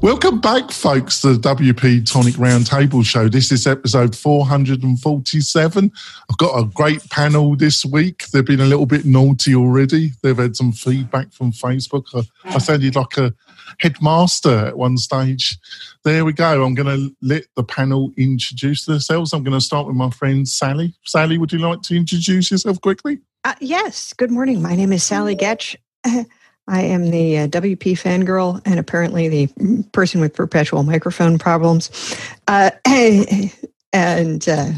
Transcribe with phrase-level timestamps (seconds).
[0.00, 3.28] Welcome back, folks, to the WP Tonic Roundtable Show.
[3.28, 5.92] This is episode 447.
[6.30, 8.28] I've got a great panel this week.
[8.28, 10.12] They've been a little bit naughty already.
[10.22, 12.04] They've had some feedback from Facebook.
[12.44, 13.34] I, sounded like a
[13.80, 15.58] headmaster at one stage.
[16.04, 16.64] There we go.
[16.64, 19.32] I'm going to let the panel introduce themselves.
[19.32, 20.94] I'm going to start with my friend Sally.
[21.06, 23.18] Sally, would you like to introduce yourself quickly?
[23.42, 24.12] Uh, yes.
[24.12, 24.62] Good morning.
[24.62, 25.74] My name is Sally Goetsch.
[26.68, 31.90] I am the uh, WP fangirl and apparently the person with perpetual microphone problems.
[32.46, 32.70] Uh,
[33.92, 34.70] and uh,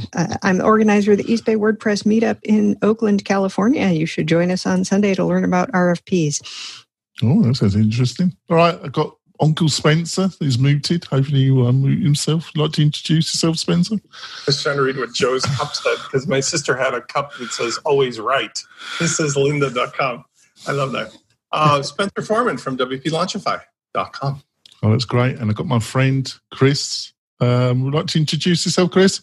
[0.43, 3.89] I'm the organizer of the East Bay WordPress meetup in Oakland, California.
[3.89, 6.87] You should join us on Sunday to learn about RFPs.
[7.23, 8.37] Oh, that sounds interesting.
[8.49, 11.05] All right, I've got Uncle Spencer who's muted.
[11.07, 12.51] Hopefully, you unmute himself.
[12.55, 13.97] Would like to introduce yourself, Spencer?
[13.97, 17.33] I was trying to read what Joe's cup said because my sister had a cup
[17.39, 18.57] that says always right.
[19.01, 20.25] This says lynda.com.
[20.69, 21.13] I love that.
[21.53, 24.43] Uh, Spencer Forman from WPLaunchify.com.
[24.83, 25.39] Oh, that's great.
[25.39, 27.13] And I've got my friend Chris.
[27.41, 29.23] Um, would like to introduce yourself, Chris?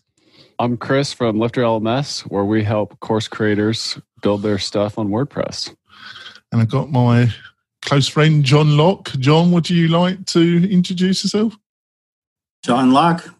[0.60, 5.76] I'm Chris from LifterLMS, where we help course creators build their stuff on WordPress.
[6.52, 7.32] And I've got my
[7.84, 9.12] close friend John Locke.
[9.20, 11.58] John, would you like to introduce yourself?
[12.64, 13.34] John Locke,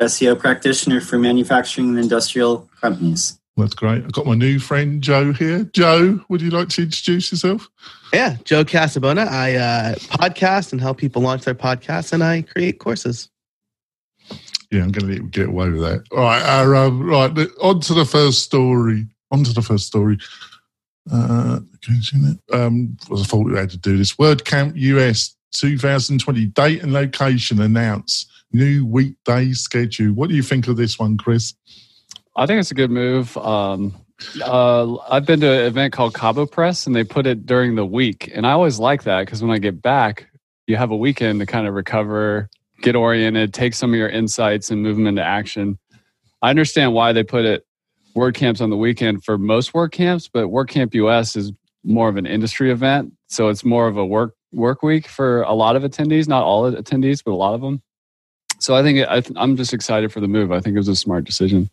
[0.00, 3.38] SEO practitioner for manufacturing and industrial companies.
[3.56, 4.02] That's great.
[4.02, 5.64] I've got my new friend Joe here.
[5.74, 7.68] Joe, would you like to introduce yourself?
[8.12, 9.28] Yeah, Joe Casabona.
[9.28, 13.28] I uh, podcast and help people launch their podcasts, and I create courses.
[14.70, 16.04] Yeah, I'm going to get away with that.
[16.12, 17.48] All right, uh, um, right.
[17.60, 19.06] On to the first story.
[19.30, 20.18] On to the first story.
[21.12, 22.38] Uh, can you see that?
[22.58, 24.14] um, I thought we had to do this.
[24.14, 28.30] WordCamp US 2020 date and location announced.
[28.52, 30.12] New weekday schedule.
[30.12, 31.54] What do you think of this one, Chris?
[32.34, 33.36] I think it's a good move.
[33.36, 33.94] Um,
[34.42, 38.30] uh, I've been to an event called CaboPress, and they put it during the week,
[38.32, 40.28] and I always like that because when I get back,
[40.66, 42.48] you have a weekend to kind of recover,
[42.80, 45.78] get oriented, take some of your insights, and move them into action.
[46.40, 47.66] I understand why they put it
[48.16, 51.52] WordCamps on the weekend for most WordCamps, but WordCamp US is
[51.84, 55.52] more of an industry event, so it's more of a work work week for a
[55.52, 56.28] lot of attendees.
[56.28, 57.82] Not all attendees, but a lot of them.
[58.58, 60.52] So I think I am just excited for the move.
[60.52, 61.68] I think it was a smart decision.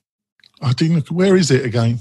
[0.62, 1.12] I didn't.
[1.12, 2.00] Where is it again?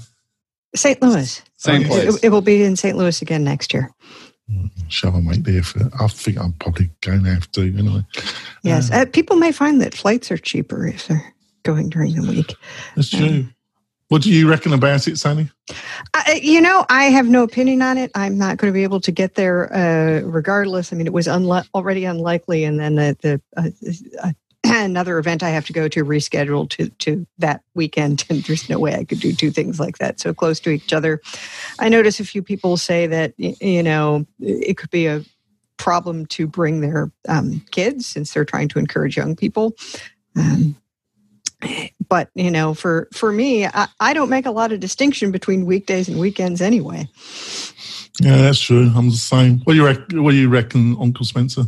[0.75, 1.01] St.
[1.01, 1.41] Louis.
[1.57, 2.15] Same place.
[2.15, 2.95] It, it, will be in St.
[2.95, 3.91] Louis again next year.
[4.87, 5.91] Shall I make the effort?
[5.99, 8.03] I think I'm probably going to have to, You know.
[8.63, 8.91] Yes.
[8.91, 11.33] Uh, uh, people may find that flights are cheaper if they're
[11.63, 12.55] going during the week.
[12.95, 13.25] That's true.
[13.25, 13.55] Um,
[14.09, 15.51] what do you reckon about it, Sandy?
[16.15, 18.09] Uh, you know, I have no opinion on it.
[18.15, 20.91] I'm not going to be able to get there uh, regardless.
[20.91, 23.69] I mean, it was unli- already unlikely, and then the, the uh,
[24.27, 24.31] uh
[24.81, 28.79] another event I have to go to rescheduled to to that weekend, and there's no
[28.79, 31.21] way I could do two things like that so close to each other.
[31.79, 35.23] I notice a few people say that you know it could be a
[35.77, 39.75] problem to bring their um, kids since they're trying to encourage young people.
[40.35, 40.75] Um,
[42.07, 45.65] but you know, for for me, I, I don't make a lot of distinction between
[45.65, 47.09] weekdays and weekends anyway.
[48.21, 48.91] Yeah, that's true.
[48.95, 49.59] I'm the same.
[49.59, 50.21] What do you?
[50.21, 51.63] What do you reckon, Uncle Spencer?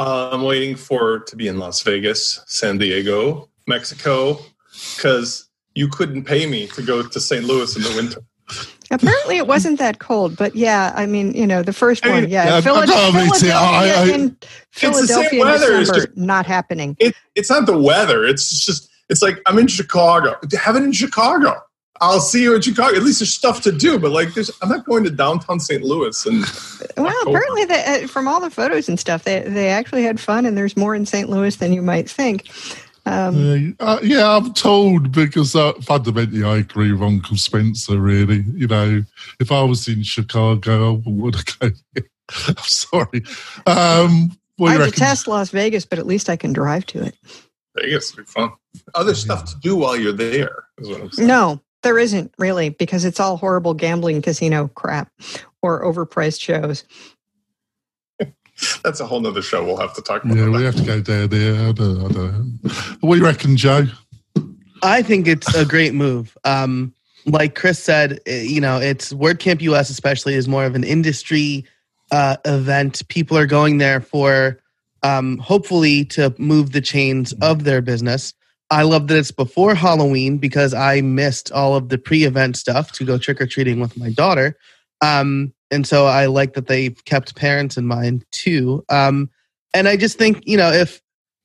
[0.00, 4.38] Uh, I'm waiting for to be in Las Vegas, San Diego, Mexico,
[4.96, 7.44] because you couldn't pay me to go to St.
[7.44, 8.22] Louis in the winter.
[8.90, 12.46] Apparently, it wasn't that cold, but yeah, I mean, you know, the first one, yeah,
[12.46, 14.38] yeah Philadelphia, Philadelphia, I, I, in
[14.70, 15.80] Philadelphia weather.
[15.80, 16.96] December, just, not happening.
[16.98, 18.24] It, it's not the weather.
[18.24, 20.34] It's just, it's like I'm in Chicago.
[20.58, 21.62] Have it in Chicago.
[22.00, 22.96] I'll see you in Chicago.
[22.96, 25.82] At least there's stuff to do, but like, there's, I'm not going to downtown St.
[25.82, 26.24] Louis.
[26.24, 26.40] And
[26.96, 27.36] well, October.
[27.36, 30.56] apparently, they, uh, from all the photos and stuff, they they actually had fun, and
[30.56, 31.28] there's more in St.
[31.28, 32.48] Louis than you might think.
[33.06, 37.98] Um, uh, yeah, I'm told because uh, fundamentally I agree with Uncle Spencer.
[37.98, 39.04] Really, you know,
[39.38, 41.70] if I was in Chicago, I would have go.
[42.48, 43.22] I'm sorry.
[43.66, 47.16] Um, I detest Las Vegas, but at least I can drive to it.
[47.76, 48.52] Vegas would be fun.
[48.94, 51.26] Other stuff to do while you're there is what I'm saying.
[51.28, 55.10] No, there isn't really because it's all horrible gambling casino crap
[55.62, 56.84] or overpriced shows.
[58.84, 60.36] That's a whole nother show we'll have to talk about.
[60.36, 61.54] Yeah, we have to go down there.
[61.68, 62.60] I don't, I don't.
[63.00, 63.86] What do you reckon, Joe?
[64.82, 66.36] I think it's a great move.
[66.44, 66.94] Um,
[67.26, 71.64] like Chris said, eh, you know, it's WordCamp US especially is more of an industry
[72.12, 73.06] uh, event.
[73.08, 74.60] People are going there for
[75.02, 78.34] um, hopefully to move the chains of their business.
[78.70, 83.04] I love that it's before Halloween because I missed all of the pre-event stuff to
[83.04, 84.56] go trick or treating with my daughter.
[85.00, 88.84] Um, and so I like that they kept parents in mind too.
[88.88, 89.30] Um,
[89.74, 91.00] and I just think you know if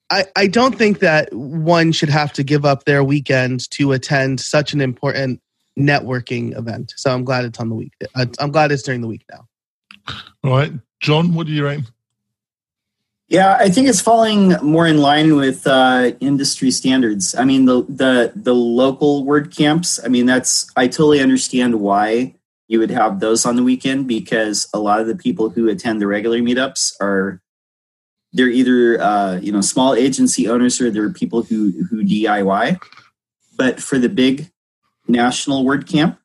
[0.09, 4.39] I, I don't think that one should have to give up their weekend to attend
[4.39, 5.41] such an important
[5.77, 6.93] networking event.
[6.95, 7.93] So I'm glad it's on the week.
[8.13, 9.47] Uh, I'm glad it's during the week now.
[10.43, 11.85] All right, John, what do you aim?
[13.27, 17.33] Yeah, I think it's falling more in line with uh, industry standards.
[17.33, 19.99] I mean, the the the local WordCamps.
[20.03, 22.35] I mean, that's I totally understand why
[22.67, 26.01] you would have those on the weekend because a lot of the people who attend
[26.01, 27.41] the regular meetups are
[28.31, 32.77] they're either uh, you know small agency owners or they're people who who DIY.
[33.57, 34.51] But for the big
[35.07, 36.17] national WordCamp,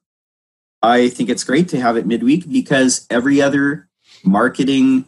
[0.82, 3.88] I think it's great to have it midweek because every other
[4.22, 5.06] marketing,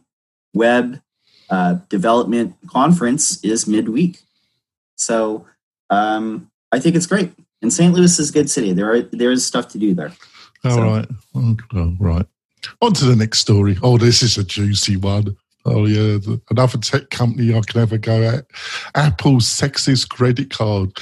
[0.54, 1.02] web,
[1.52, 4.22] uh, development conference is midweek.
[4.96, 5.46] So
[5.90, 7.30] um, I think it's great.
[7.60, 7.92] And St.
[7.92, 8.72] Louis is a good city.
[8.72, 10.12] There are there is stuff to do there.
[10.64, 12.26] All So- right, oh, right.
[12.80, 13.76] On to the next story.
[13.82, 15.36] Oh, this is a juicy one.
[15.64, 18.46] Oh yeah, the- another tech company I can have a go at.
[18.94, 20.96] Apple's sexist credit card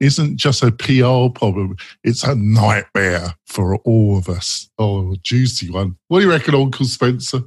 [0.00, 4.68] isn't just a PR problem; it's a nightmare for all of us.
[4.78, 5.96] Oh, juicy one.
[6.08, 7.42] What do you reckon, Uncle Spencer?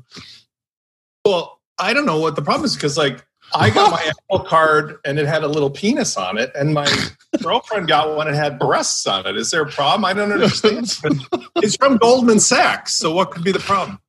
[1.25, 4.97] Well, I don't know what the problem is because, like, I got my Apple card
[5.05, 6.87] and it had a little penis on it, and my
[7.43, 9.37] girlfriend got one and had breasts on it.
[9.37, 10.05] Is there a problem?
[10.05, 10.97] I don't understand.
[11.57, 13.99] It's from Goldman Sachs, so what could be the problem?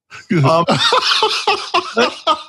[0.45, 0.65] Um,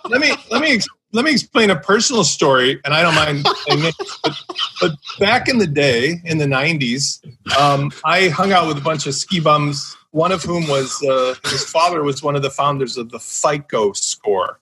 [0.10, 0.80] let me let me
[1.14, 3.46] let me explain a personal story, and I don't mind.
[3.46, 4.36] it, But,
[4.82, 7.26] but back in the day, in the '90s,
[7.58, 9.96] um, I hung out with a bunch of ski bums.
[10.12, 13.94] One of whom was uh, his father was one of the founders of the FICO
[13.94, 14.60] score.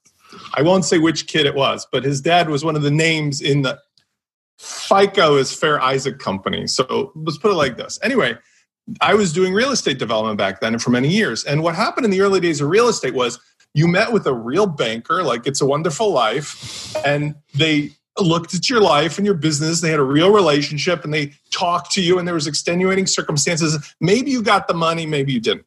[0.53, 3.41] I won't say which kid it was, but his dad was one of the names
[3.41, 3.79] in the
[4.59, 6.67] FICO is Fair Isaac Company.
[6.67, 7.99] So let's put it like this.
[8.01, 8.37] Anyway,
[9.01, 11.43] I was doing real estate development back then and for many years.
[11.43, 13.39] And what happened in the early days of real estate was
[13.73, 18.67] you met with a real banker, like it's a wonderful life, and they looked at
[18.67, 19.81] your life and your business.
[19.81, 23.93] They had a real relationship and they talked to you, and there was extenuating circumstances.
[24.01, 25.66] Maybe you got the money, maybe you didn't.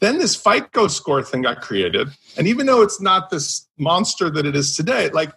[0.00, 2.08] Then this FICO score thing got created.
[2.36, 5.32] And even though it's not this monster that it is today, like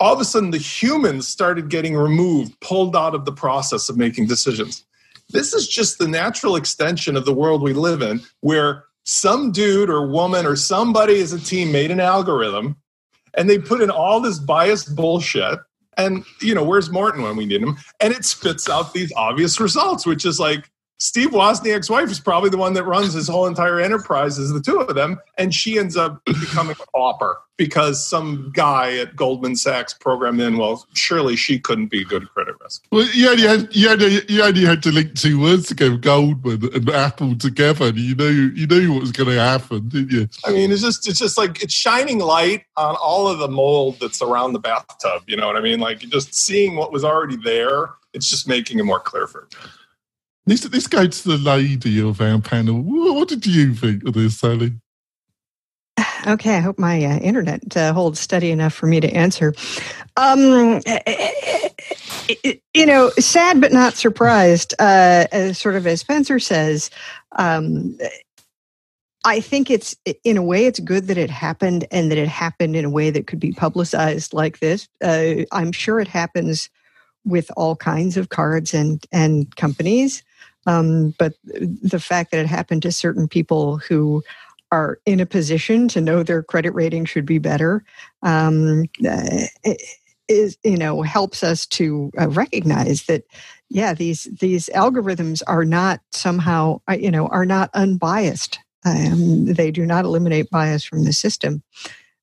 [0.00, 3.96] all of a sudden the humans started getting removed, pulled out of the process of
[3.96, 4.84] making decisions.
[5.30, 9.90] This is just the natural extension of the world we live in, where some dude
[9.90, 12.76] or woman or somebody as a team made an algorithm
[13.34, 15.58] and they put in all this biased bullshit.
[15.98, 17.76] And, you know, where's Morton when we need him?
[18.00, 22.48] And it spits out these obvious results, which is like Steve Wozniak's wife is probably
[22.48, 25.20] the one that runs his whole entire enterprise, is the two of them.
[25.36, 30.56] And she ends up becoming a pauper because some guy at Goldman Sachs programmed in,
[30.56, 32.84] well, surely she couldn't be good credit risk.
[32.90, 36.70] Well, you only had you only, you only had to link two words together, Goldman
[36.74, 40.28] and Apple together, and you knew you knew what was going to happen, didn't you?
[40.44, 43.98] I mean, it's just it's just like it's shining light on all of the mold
[44.00, 45.22] that's around the bathtub.
[45.26, 45.80] You know what I mean?
[45.80, 49.75] Like just seeing what was already there, it's just making it more clear for everybody.
[50.46, 52.80] Let's, let's go to the lady of our panel.
[52.80, 54.74] What, did you think of this, Sally?
[56.26, 59.54] Okay, I hope my uh, internet uh, holds steady enough for me to answer.
[60.16, 60.80] Um,
[62.74, 64.74] you know, sad but not surprised.
[64.80, 66.90] Uh, sort of as Spencer says,
[67.36, 67.96] um,
[69.24, 72.76] I think it's in a way it's good that it happened and that it happened
[72.76, 74.88] in a way that could be publicized like this.
[75.02, 76.70] Uh, I'm sure it happens
[77.24, 80.22] with all kinds of cards and and companies,
[80.66, 84.22] um, but the fact that it happened to certain people who
[84.72, 87.84] are in a position to know their credit rating should be better
[88.22, 88.84] um,
[90.28, 93.24] is you know helps us to uh, recognize that
[93.68, 98.58] yeah these these algorithms are not somehow uh, you know are not unbiased.
[98.84, 101.62] Um, they do not eliminate bias from the system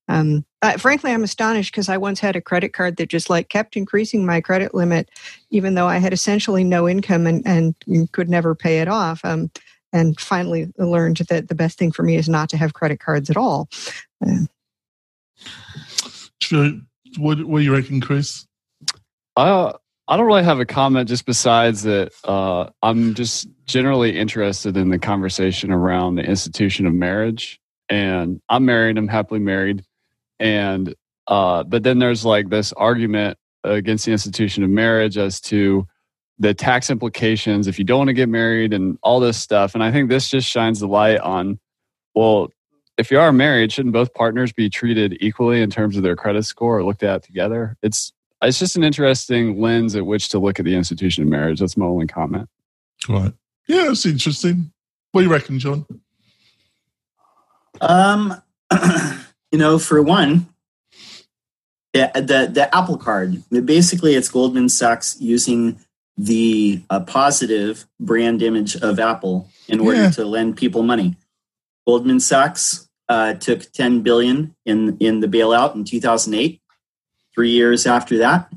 [0.08, 3.50] um, uh, frankly i'm astonished because i once had a credit card that just like
[3.50, 5.10] kept increasing my credit limit
[5.50, 7.76] even though i had essentially no income and, and
[8.12, 9.50] could never pay it off um,
[9.94, 13.30] and finally learned that the best thing for me is not to have credit cards
[13.30, 13.70] at all.
[14.26, 14.46] Uh,
[16.42, 16.72] Sure.
[17.18, 18.46] What, what do you reckon, Chris?
[19.36, 19.74] I
[20.08, 24.90] I don't really have a comment just besides that uh, I'm just generally interested in
[24.90, 27.62] the conversation around the institution of marriage.
[27.88, 29.84] And I'm married, I'm happily married.
[30.44, 30.94] And
[31.28, 35.88] uh, but then there's like this argument against the institution of marriage as to
[36.38, 39.74] the tax implications if you don't want to get married and all this stuff.
[39.74, 41.60] And I think this just shines the light on
[42.14, 42.50] well,
[42.98, 46.44] if you are married, shouldn't both partners be treated equally in terms of their credit
[46.44, 47.78] score or looked at together?
[47.82, 51.62] It's it's just an interesting lens at which to look at the institution of marriage.
[51.62, 52.50] That's my only comment.
[53.08, 53.34] Right.
[53.68, 54.72] Yeah, it's interesting.
[55.12, 55.86] What do you reckon, John?
[57.80, 58.42] Um,
[59.54, 60.48] you know, for one,
[61.94, 63.44] the, the the Apple Card.
[63.52, 65.80] Basically, it's Goldman Sachs using
[66.18, 70.10] the uh, positive brand image of Apple in order Yeah.
[70.12, 71.16] to lend people money.
[71.86, 76.60] Goldman Sachs uh, took 10 billion in in the bailout in 2008.
[77.36, 78.52] Three years after that,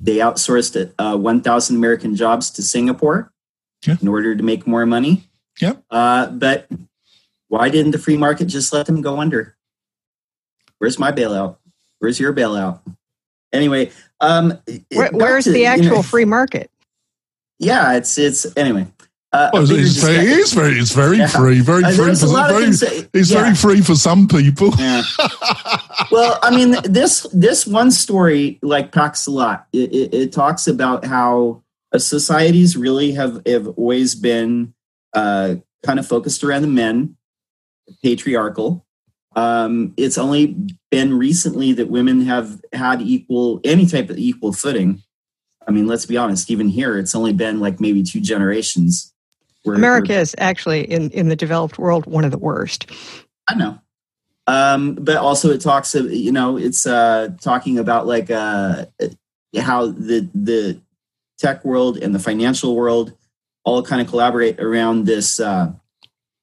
[0.00, 3.32] they outsourced uh, 1,000 American jobs to Singapore
[3.84, 3.96] Yeah.
[4.00, 5.24] in order to make more money.
[5.60, 5.74] Yeah.
[5.90, 6.68] Uh, but
[7.48, 9.55] why didn't the free market just let them go under?
[10.78, 11.56] Where's my bailout?
[11.98, 12.80] Where's your bailout?
[13.52, 13.90] Anyway,
[14.20, 14.58] um,
[14.92, 16.70] Where, where's to, the you know, actual free market?
[17.58, 18.86] Yeah, it's it's anyway.
[19.32, 21.26] Uh, Well, it's, bigger it's very, it discussion- is very, it's very Yeah.
[21.28, 23.42] free, very Uh, free for a lot very, things that- It's yeah.
[23.42, 24.72] very free for some people.
[24.78, 25.02] Yeah.
[26.10, 29.66] well, I mean, this this one story like packs a lot.
[29.72, 34.74] It, it, it talks about how uh, societies really have have always been
[35.14, 37.16] uh, kind of focused around the men,
[38.02, 38.85] patriarchal.
[39.36, 40.56] Um, it's only
[40.90, 45.02] been recently that women have had equal any type of equal footing.
[45.68, 46.50] I mean, let's be honest.
[46.50, 49.12] Even here, it's only been like maybe two generations.
[49.62, 52.90] where- America is actually in, in the developed world one of the worst.
[53.48, 53.78] I know.
[54.46, 58.86] Um, but also it talks of you know it's uh, talking about like uh,
[59.58, 60.80] how the the
[61.36, 63.12] tech world and the financial world
[63.64, 65.72] all kind of collaborate around this uh,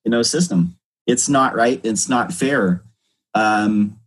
[0.04, 0.78] you know system.
[1.06, 1.82] It's not right.
[1.84, 2.84] It's not fair.
[3.34, 4.00] Um,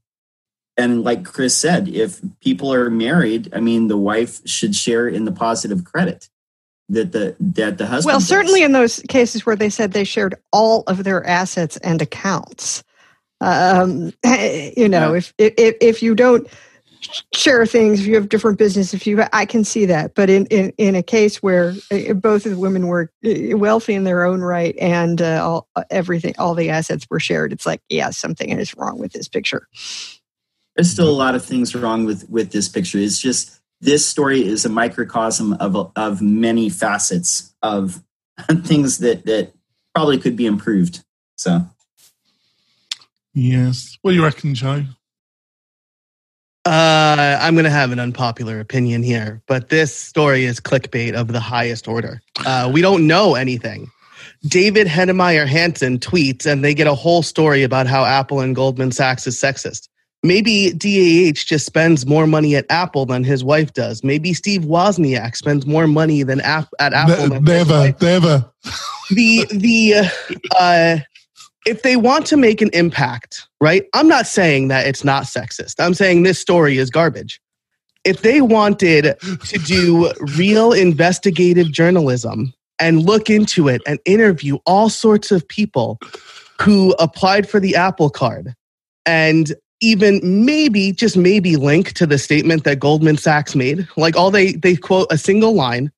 [0.77, 5.25] and like Chris said, if people are married, I mean, the wife should share in
[5.25, 6.29] the positive credit
[6.89, 8.13] that the that the husband.
[8.13, 8.29] Well, does.
[8.29, 12.85] certainly in those cases where they said they shared all of their assets and accounts.
[13.41, 16.47] Um, you know, if, if if you don't
[17.35, 20.15] share things, if you have different business, if you, I can see that.
[20.15, 23.95] But in in, in a case where uh, both of the women were uh, wealthy
[23.95, 27.81] in their own right and uh, all everything, all the assets were shared, it's like,
[27.89, 29.69] yeah, something is wrong with this picture.
[30.75, 34.47] there's still a lot of things wrong with with this picture it's just this story
[34.47, 38.03] is a microcosm of of many facets of
[38.65, 39.53] things that that
[39.95, 41.03] probably could be improved
[41.37, 41.67] so
[43.39, 43.99] Yes.
[44.01, 44.85] What do you reckon, Joe?
[46.67, 51.29] Uh, I'm going to have an unpopular opinion here, but this story is clickbait of
[51.29, 52.21] the highest order.
[52.45, 53.89] Uh, we don't know anything.
[54.49, 58.91] David Heinemeier Hansson tweets, and they get a whole story about how Apple and Goldman
[58.91, 59.89] Sachs is sexist.
[60.25, 64.03] Maybe DHH just spends more money at Apple than his wife does.
[64.03, 67.29] Maybe Steve Wozniak spends more money than at Apple.
[67.29, 68.51] Than never, never.
[69.11, 70.11] the the
[70.59, 70.99] uh,
[71.67, 73.85] if they want to make an impact, right?
[73.93, 75.75] I'm not saying that it's not sexist.
[75.79, 77.41] I'm saying this story is garbage.
[78.05, 84.89] If they wanted to do real investigative journalism and look into it and interview all
[84.89, 85.99] sorts of people
[86.61, 88.55] who applied for the Apple card
[89.05, 94.31] and even maybe just maybe link to the statement that Goldman Sachs made like all
[94.31, 95.91] they they quote a single line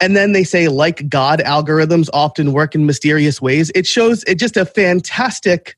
[0.00, 3.70] and then they say like god algorithms often work in mysterious ways.
[3.74, 5.76] It shows it just a fantastic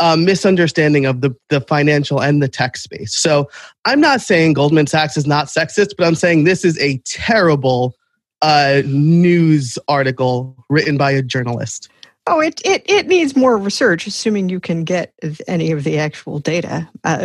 [0.00, 3.14] uh, misunderstanding of the, the financial and the tech space.
[3.14, 3.48] So
[3.84, 7.94] i'm not saying goldman sachs is not sexist but i'm saying this is a terrible
[8.42, 11.88] uh, news article written by a journalist
[12.26, 15.12] Oh, it, it, it needs more research, assuming you can get
[15.46, 16.88] any of the actual data.
[17.04, 17.18] Uh,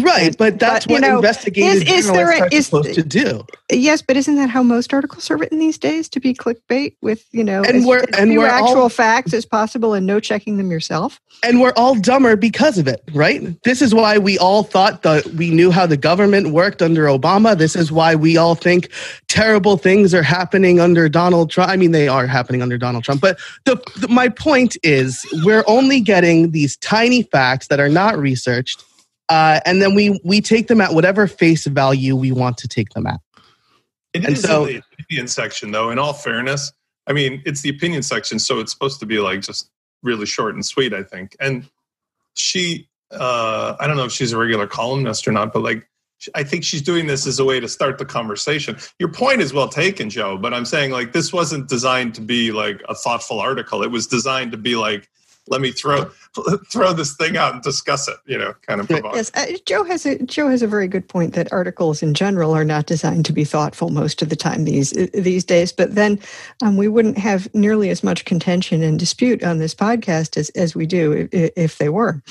[0.00, 2.94] right but that's But, what know, investigative is- is there journalists a- are is- supposed
[2.94, 6.08] to do Yes, but isn't that how most articles are written these days?
[6.10, 8.88] To be clickbait with you know And as, we're- as and few we're all- actual
[8.88, 11.20] facts as possible and no checking them yourself.
[11.42, 13.60] and we're all dumber because of it, right?
[13.64, 17.58] This is why we all thought that we knew how the government worked under Obama.
[17.58, 18.88] This is why we all think
[19.28, 21.70] terrible things are happening under Donald Trump.
[21.70, 23.20] I mean, they are happening under Donald Trump.
[23.20, 28.18] But the, the my point is, we're only getting these tiny facts that are not
[28.18, 28.82] researched,
[29.28, 32.90] uh, and then we we take them at whatever face value we want to take
[32.90, 33.20] them at.
[34.14, 35.90] It And is so- in the opinion section, though.
[35.90, 36.72] In all fairness,
[37.06, 39.70] I mean, it's the opinion section, so it's supposed to be like just
[40.02, 40.92] really short and sweet.
[40.94, 41.36] I think.
[41.40, 41.68] And
[42.34, 45.88] she, uh, I don't know if she's a regular columnist or not, but like,
[46.34, 48.76] I think she's doing this as a way to start the conversation.
[48.98, 50.36] Your point is well taken, Joe.
[50.36, 53.82] But I'm saying like this wasn't designed to be like a thoughtful article.
[53.82, 55.08] It was designed to be like,
[55.50, 56.04] let me throw
[56.70, 58.16] throw this thing out and discuss it.
[58.26, 58.88] You know, kind of.
[58.88, 59.14] Provoke.
[59.14, 62.54] Yes, uh, Joe has a Joe has a very good point that articles in general
[62.54, 65.72] are not designed to be thoughtful most of the time these uh, these days.
[65.72, 66.18] But then
[66.62, 70.74] um, we wouldn't have nearly as much contention and dispute on this podcast as as
[70.74, 72.22] we do if, if they were.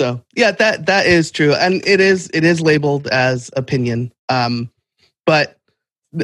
[0.00, 4.10] So yeah, that that is true, and it is it is labeled as opinion.
[4.30, 4.70] Um,
[5.26, 5.58] but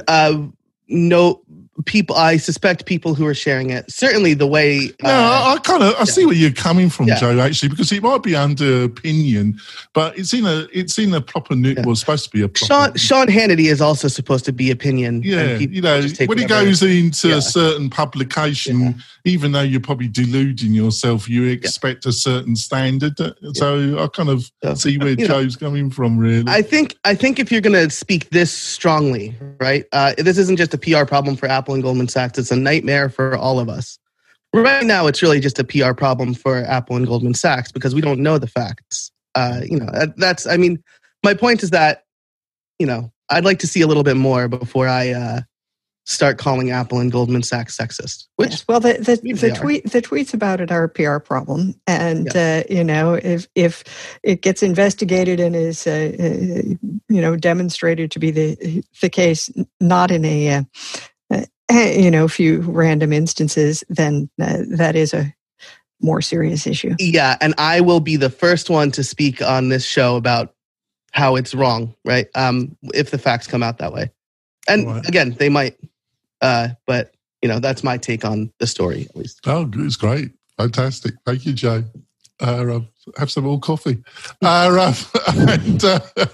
[0.08, 0.44] uh,
[0.88, 1.42] no
[1.84, 2.16] people.
[2.16, 3.90] I suspect people who are sharing it.
[3.90, 4.90] Certainly, the way.
[5.02, 6.04] No, uh, I, I kind of I yeah.
[6.04, 7.18] see where you're coming from, Yeah.
[7.18, 7.38] Joe.
[7.38, 9.58] Actually, because it might be under opinion,
[9.92, 11.72] but it's in a it's in a proper new.
[11.72, 11.82] Yeah.
[11.84, 15.22] Well, supposed to be a proper, Sean Sean Hannity is also supposed to be opinion.
[15.22, 17.36] Yeah, you know, when it whatever- goes into Yeah.
[17.36, 23.14] a certain publication, even though you're probably deluding yourself, you expect a certain standard.
[23.54, 26.44] So I kind of So, see where you know, Joe's coming from, really.
[26.46, 29.84] I think I think if you're going to speak this strongly, right?
[29.92, 32.38] Uh, this isn't just a PR problem for Apple and Goldman Sachs.
[32.38, 33.98] It's a nightmare for all of us.
[34.52, 38.00] Right now, it's really just a PR problem for Apple and Goldman Sachs because we
[38.00, 39.10] don't know the facts.
[39.34, 40.46] Uh, you know, that's.
[40.46, 40.82] I mean,
[41.22, 42.04] my point is that
[42.78, 45.40] you know I'd like to see a little bit more before I uh,
[46.06, 48.26] start calling Apple and Goldman Sachs sexist.
[48.36, 51.74] Which Yes, well, the the, the tweet the tweets about it are a PR problem,
[51.86, 53.84] and uh, you know if if
[54.22, 59.50] it gets investigated and is uh, uh, you know demonstrated to be the the case,
[59.80, 60.62] not in a uh,
[61.70, 65.32] you know a few random instances, then uh, that is a
[66.00, 66.94] more serious issue.
[66.98, 70.54] Yeah, and I will be the first one to speak on this show about
[71.12, 72.28] how it's wrong, right?
[72.34, 74.10] Um, if the facts come out that way,
[74.68, 75.08] and Right.
[75.08, 75.76] again, they might,
[76.40, 79.40] uh, but you know, that's my take on the story, at least.
[79.46, 80.32] Oh, it's great.
[80.58, 81.14] Fantastic.
[81.24, 81.84] Thank you, Jay.
[82.40, 84.02] Uh, um, have some more coffee.
[84.42, 84.94] Uh, um,
[85.48, 86.00] and, uh,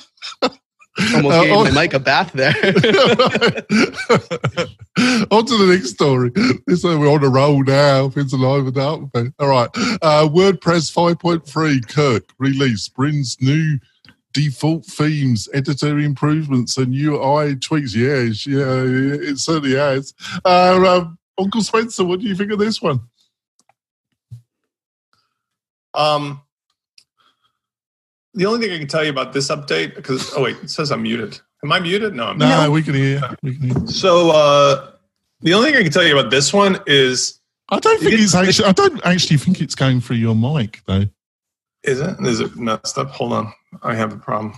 [1.14, 2.54] Almost Uh, gave my mic a bath there.
[5.30, 6.30] on to the next story.
[6.66, 8.08] This, we're on a roll now.
[8.10, 9.32] Things alive livened up.
[9.38, 9.68] All right.
[10.02, 13.78] Uh, WordPress 5.3 Kirk release brings new
[14.32, 17.94] default themes, editor improvements, and UI tweaks.
[17.94, 20.14] Yes, yeah, it certainly has.
[20.44, 23.00] Uh, um, Uncle Spencer, what do you think of this one?
[25.94, 26.42] Um,
[28.34, 30.90] the only thing I can tell you about this update, because oh wait, it says
[30.92, 31.40] I'm muted.
[31.64, 32.14] Am I muted?
[32.14, 32.70] No, I'm No, not.
[32.70, 33.20] we can hear.
[33.42, 33.86] We can hear.
[33.86, 34.92] So uh,
[35.40, 38.20] the only thing I can tell you about this one is I don't think It-
[38.20, 38.68] it's actually.
[38.68, 41.04] I don't actually think it's going through your mic though.
[41.84, 43.10] is it is it messed up?
[43.10, 44.54] Hold on, I have a problem.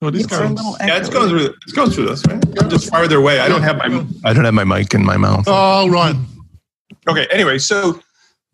[0.00, 0.56] Well, it's It's going.
[0.80, 1.52] Yeah, it's going through.
[1.64, 2.24] It's going through this.
[2.26, 2.70] Right?
[2.70, 3.40] Just farther away.
[3.40, 4.06] I don't have my.
[4.24, 5.44] I don't have my mic in my mouth.
[5.48, 6.14] Oh right.
[7.08, 7.26] Okay.
[7.32, 8.00] Anyway, so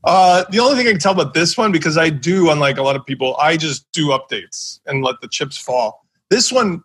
[0.05, 2.83] uh, the only thing I can tell about this one, because I do, unlike a
[2.83, 6.05] lot of people, I just do updates and let the chips fall.
[6.29, 6.83] This one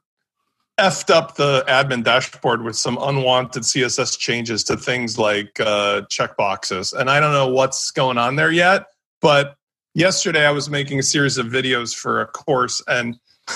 [0.79, 6.97] effed up the admin dashboard with some unwanted CSS changes to things like uh, checkboxes,
[6.97, 8.85] and I don't know what's going on there yet.
[9.21, 9.55] But
[9.93, 13.19] yesterday, I was making a series of videos for a course, and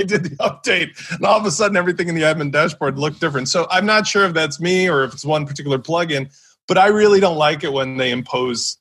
[0.00, 3.20] I did the update, and all of a sudden, everything in the admin dashboard looked
[3.20, 3.48] different.
[3.48, 6.32] So I'm not sure if that's me or if it's one particular plugin
[6.68, 8.78] but I really don't like it when they impose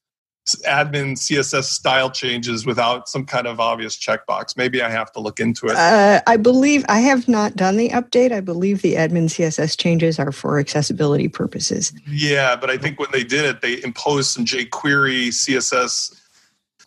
[0.65, 4.57] admin CSS style changes without some kind of obvious checkbox.
[4.57, 5.75] Maybe I have to look into it.
[5.75, 8.31] Uh, I believe I have not done the update.
[8.31, 11.93] I believe the admin CSS changes are for accessibility purposes.
[12.07, 16.19] yeah, but I think when they did it, they imposed some jQuery CSS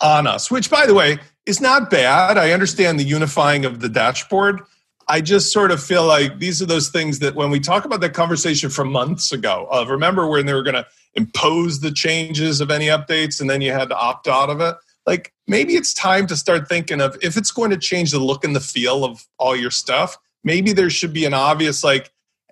[0.01, 2.37] on us, which, by the way, is not bad.
[2.37, 4.61] I understand the unifying of the dashboard.
[5.09, 8.01] I just sort of feel like these are those things that when we talk about
[8.01, 12.61] that conversation from months ago, of remember when they were going to impose the changes
[12.61, 14.77] of any updates and then you had to opt out of it?
[15.07, 18.45] Like maybe it's time to start thinking of if it's going to change the look
[18.45, 22.11] and the feel of all your stuff, maybe there should be an obvious, like,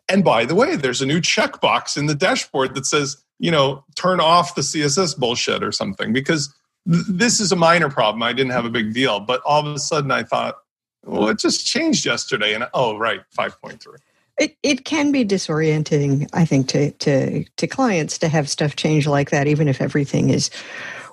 [0.09, 3.85] and by the way, there's a new checkbox in the dashboard that says, you know,
[3.95, 6.53] turn off the CSS bullshit or something because
[6.91, 8.23] th- this is a minor problem.
[8.23, 10.57] I didn't have a big deal, but all of a sudden I thought,
[11.05, 13.99] well, it just changed yesterday, and oh, right, five point three.
[14.39, 19.07] It it can be disorienting, I think, to to to clients to have stuff change
[19.07, 20.51] like that, even if everything is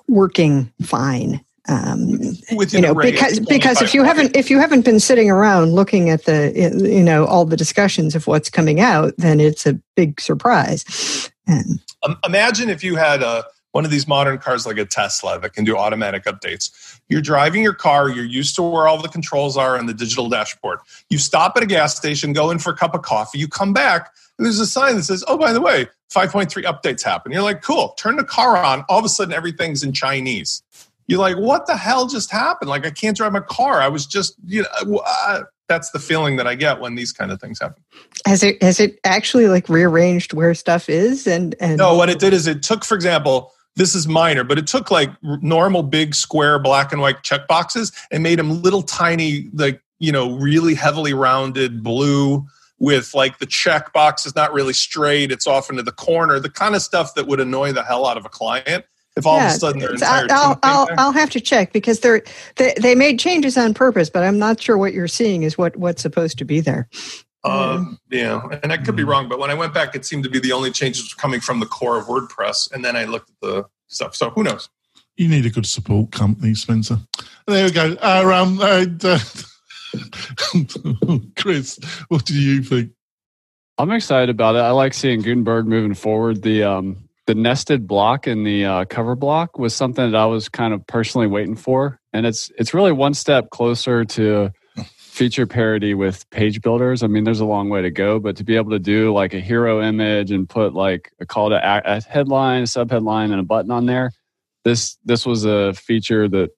[0.08, 1.44] working fine.
[1.68, 2.18] Um,
[2.50, 6.24] you know, because because if you haven't if you haven't been sitting around looking at
[6.24, 11.30] the you know all the discussions of what's coming out, then it's a big surprise.
[11.46, 15.38] And Um, imagine if you had a one of these modern cars like a Tesla
[15.40, 17.00] that can do automatic updates.
[17.08, 20.28] You're driving your car, you're used to where all the controls are on the digital
[20.28, 20.80] dashboard.
[21.08, 23.72] You stop at a gas station, go in for a cup of coffee, you come
[23.72, 27.42] back, and there's a sign that says, "Oh, by the way, 5.3 updates happen." You're
[27.42, 30.62] like, "Cool." Turn the car on, all of a sudden everything's in Chinese.
[31.06, 33.80] You're like, "What the hell just happened?" Like I can't drive my car.
[33.80, 37.30] I was just, you know, uh, that's the feeling that I get when these kind
[37.30, 37.82] of things happen.
[38.26, 42.18] has it has it actually like rearranged where stuff is and and No, what it
[42.18, 46.14] did is it took, for example, this is minor, but it took like normal big
[46.14, 50.74] square black and white check boxes and made them little tiny, like, you know, really
[50.74, 52.44] heavily rounded blue
[52.78, 55.30] with like the checkbox is not really straight.
[55.30, 58.16] It's off into the corner, the kind of stuff that would annoy the hell out
[58.16, 58.84] of a client.
[59.16, 60.88] If all Yeah, of a sudden their it's- entire I'll, I'll.
[60.96, 62.22] I'll have to check because they're,
[62.56, 65.76] they they made changes on purpose, but I'm not sure what you're seeing is what
[65.76, 66.88] what's supposed to be there.
[67.42, 70.30] Uh, yeah, and I could be wrong, but when I went back, it seemed to
[70.30, 73.36] be the only changes coming from the core of WordPress, and then I looked at
[73.40, 74.14] the stuff.
[74.14, 74.68] So who knows?
[75.16, 76.98] You need a good support company, Spencer.
[77.46, 77.96] There we go.
[78.00, 79.18] Uh, um, and, uh,
[81.36, 82.92] Chris, what do you think?
[83.78, 84.60] I'm excited about it.
[84.60, 86.42] I like seeing Gutenberg moving forward.
[86.42, 90.48] The um, the nested block in the uh, cover block was something that I was
[90.48, 94.50] kind of personally waiting for, and it's it's really one step closer to
[95.20, 97.02] feature parity with page builders.
[97.02, 99.34] I mean, there's a long way to go, but to be able to do like
[99.34, 103.38] a hero image and put like a call to a, a headline, a subheadline, and
[103.38, 104.12] a button on there,
[104.64, 106.52] this this was a feature that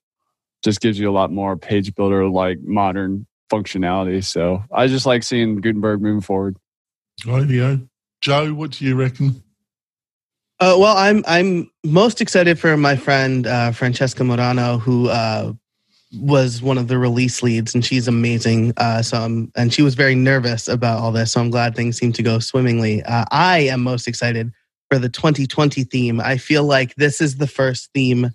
[0.63, 4.23] just gives you a lot more page builder like modern functionality.
[4.23, 6.55] So I just like seeing Gutenberg moving forward.
[7.25, 7.81] Radio.
[8.21, 9.43] Joe, what do you reckon?
[10.61, 15.51] Uh, well, I'm I'm most excited for my friend uh, Francesca Marano, who uh,
[16.15, 18.73] was one of the release leads, and she's amazing.
[18.77, 21.31] Uh, so, I'm, and she was very nervous about all this.
[21.31, 23.03] So, I'm glad things seem to go swimmingly.
[23.03, 24.51] Uh, I am most excited
[24.89, 26.21] for the 2020 theme.
[26.21, 28.31] I feel like this is the first theme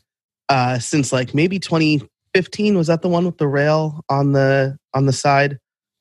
[0.48, 2.76] uh, since like maybe 2015.
[2.76, 5.58] Was that the one with the rail on the on the side?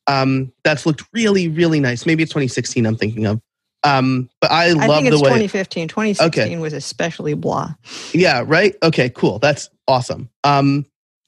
[0.08, 2.06] Um, that's looked really really nice.
[2.06, 2.86] Maybe it's 2016.
[2.86, 3.42] I'm thinking of.
[3.84, 5.88] Um, but I, I love think the way 2015.
[5.88, 7.76] 2016 was especially blah.
[8.14, 8.76] yeah, right?
[8.82, 9.40] Okay, cool.
[9.40, 10.30] That's awesome.
[10.44, 10.86] Um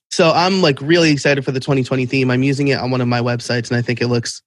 [0.09, 2.31] so I'm like really excited for the 2020 theme.
[2.31, 4.41] I'm using it on one of my websites and I think it looks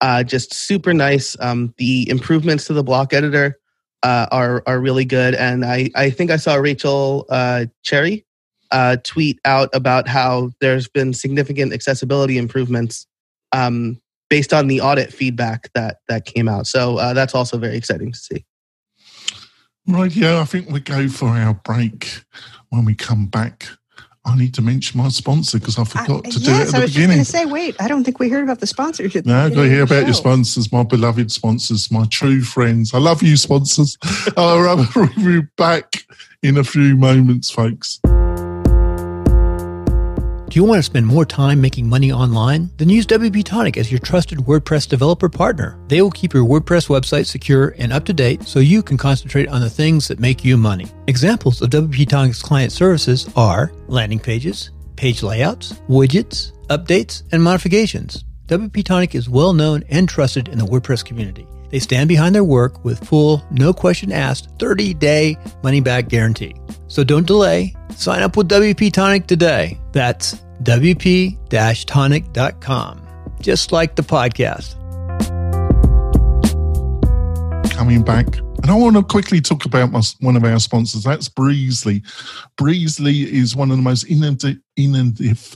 [0.00, 1.36] uh just super nice.
[1.40, 3.58] Um the improvements to the block editor
[4.02, 8.24] uh are are really good and I I think I saw Rachel uh Cherry
[8.70, 13.06] uh tweet out about how there's been significant accessibility improvements
[13.52, 16.66] um based on the audit feedback that that came out.
[16.66, 18.44] So uh, that's also very exciting to see.
[19.86, 22.22] Right, yeah, I think we go for our break.
[22.68, 23.66] When we come back,
[24.28, 26.72] I need to mention my sponsor because I forgot I- to do it at the
[26.72, 26.74] beginning.
[26.74, 27.08] I was beginning.
[27.16, 29.14] going to say, wait, I don't think we heard about the sponsors.
[29.24, 32.92] No, I've got to hear about your sponsors, my beloved sponsors, my true friends.
[32.92, 33.96] I love you, sponsors.
[34.36, 34.86] I'll
[35.16, 36.04] be back
[36.42, 38.00] in a few moments, folks.
[40.48, 42.70] Do you want to spend more time making money online?
[42.78, 45.78] Then use WP Tonic as your trusted WordPress developer partner.
[45.88, 49.48] They will keep your WordPress website secure and up to date so you can concentrate
[49.48, 50.86] on the things that make you money.
[51.06, 58.24] Examples of WP Tonic's client services are landing pages, page layouts, widgets, updates, and modifications.
[58.46, 61.46] WP Tonic is well known and trusted in the WordPress community.
[61.68, 66.54] They stand behind their work with full, no question asked, 30 day money back guarantee.
[66.88, 67.74] So don't delay.
[67.94, 69.78] Sign up with WP Tonic today.
[69.92, 71.38] That's WP
[71.86, 73.06] tonic.com.
[73.40, 74.74] Just like the podcast.
[77.78, 78.26] coming back.
[78.36, 81.04] And I want to quickly talk about my, one of our sponsors.
[81.04, 82.02] That's Breezely.
[82.56, 85.54] Breezely is one of the most innovative, innovative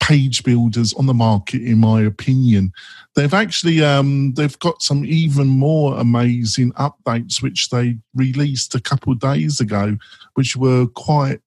[0.00, 2.72] page builders on the market, in my opinion.
[3.16, 9.12] They've actually um, they've got some even more amazing updates, which they released a couple
[9.12, 9.96] of days ago,
[10.34, 11.40] which were quite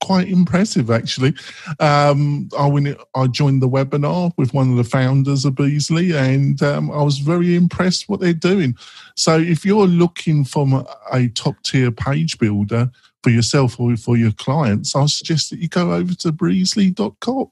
[0.00, 1.34] quite impressive actually.
[1.78, 6.60] Um, I went, I joined the webinar with one of the founders of Beasley, and
[6.62, 8.76] um, I was very impressed what they're doing.
[9.16, 12.90] So if you're looking for a, top tier page builder
[13.22, 17.50] for yourself or for your clients, I suggest that you go over to breezely.com.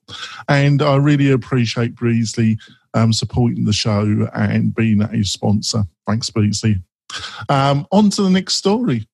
[0.49, 2.59] And I really appreciate Breezely
[2.95, 5.85] um, supporting the show and being a sponsor.
[6.07, 6.83] Thanks, Breezely.
[7.49, 9.07] Um, on to the next story.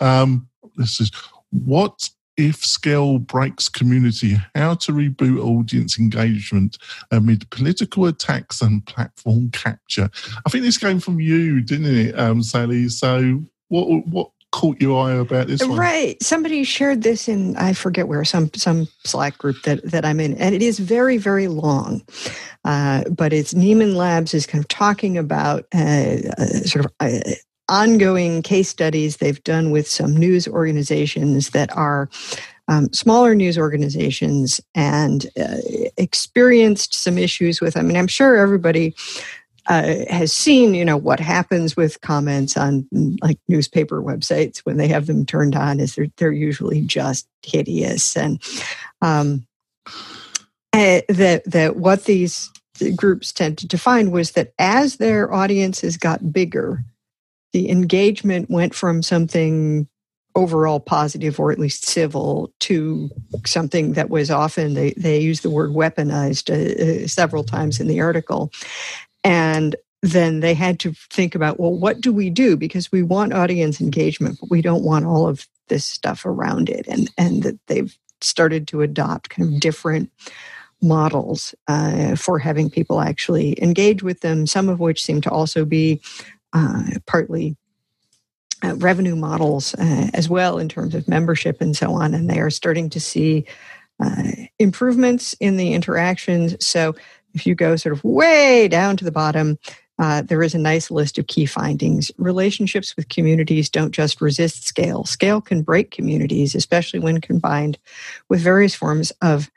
[0.00, 1.10] Um, this is
[1.50, 6.78] what if Scale breaks community, how to reboot audience engagement
[7.10, 10.08] amid political attacks and platform capture.
[10.46, 12.88] I think this came from you, didn't it, um, Sally?
[12.88, 15.78] So what what caught your eye about this one?
[15.78, 16.20] Right.
[16.22, 20.34] Somebody shared this in I forget where some some Slack group that that I'm in,
[20.38, 22.02] and it is very very long.
[22.64, 26.92] Uh, but it's Nieman Labs is kind of talking about uh, uh, sort of.
[27.70, 32.10] Ongoing case studies they've done with some news organizations that are
[32.68, 35.56] um, smaller news organizations and uh,
[35.96, 38.94] experienced some issues with i mean i'm sure everybody
[39.70, 42.88] uh, has seen, you know, what happens with comments on
[43.22, 48.16] like newspaper websites when they have them turned on is they're they're usually just hideous.
[48.16, 48.42] And
[49.00, 49.46] um,
[50.72, 52.50] uh, that that what these
[52.96, 56.82] groups tended to find was that as their audiences got bigger,
[57.52, 59.88] the engagement went from something
[60.36, 63.10] overall positive or at least civil to
[63.44, 67.88] something that was often they they use the word weaponized uh, uh, several times in
[67.88, 68.52] the article
[69.24, 73.32] and then they had to think about well what do we do because we want
[73.32, 77.58] audience engagement but we don't want all of this stuff around it, and and that
[77.66, 80.10] they've started to adopt kind of different
[80.82, 84.46] models uh, for having people actually engage with them.
[84.46, 86.02] Some of which seem to also be
[87.06, 87.56] partly
[88.62, 92.14] uh, revenue models uh, as well in terms of membership and so on.
[92.14, 93.46] And they are starting to see
[93.98, 94.22] uh,
[94.58, 96.64] improvements in the interactions.
[96.64, 96.94] So
[97.34, 99.58] if you go sort of way down to the bottom,
[99.98, 102.10] uh, there is a nice list of key findings.
[102.16, 105.04] Relationships with communities don't just resist scale.
[105.04, 107.78] Scale can break communities, especially when combined
[108.28, 109.50] with various forms of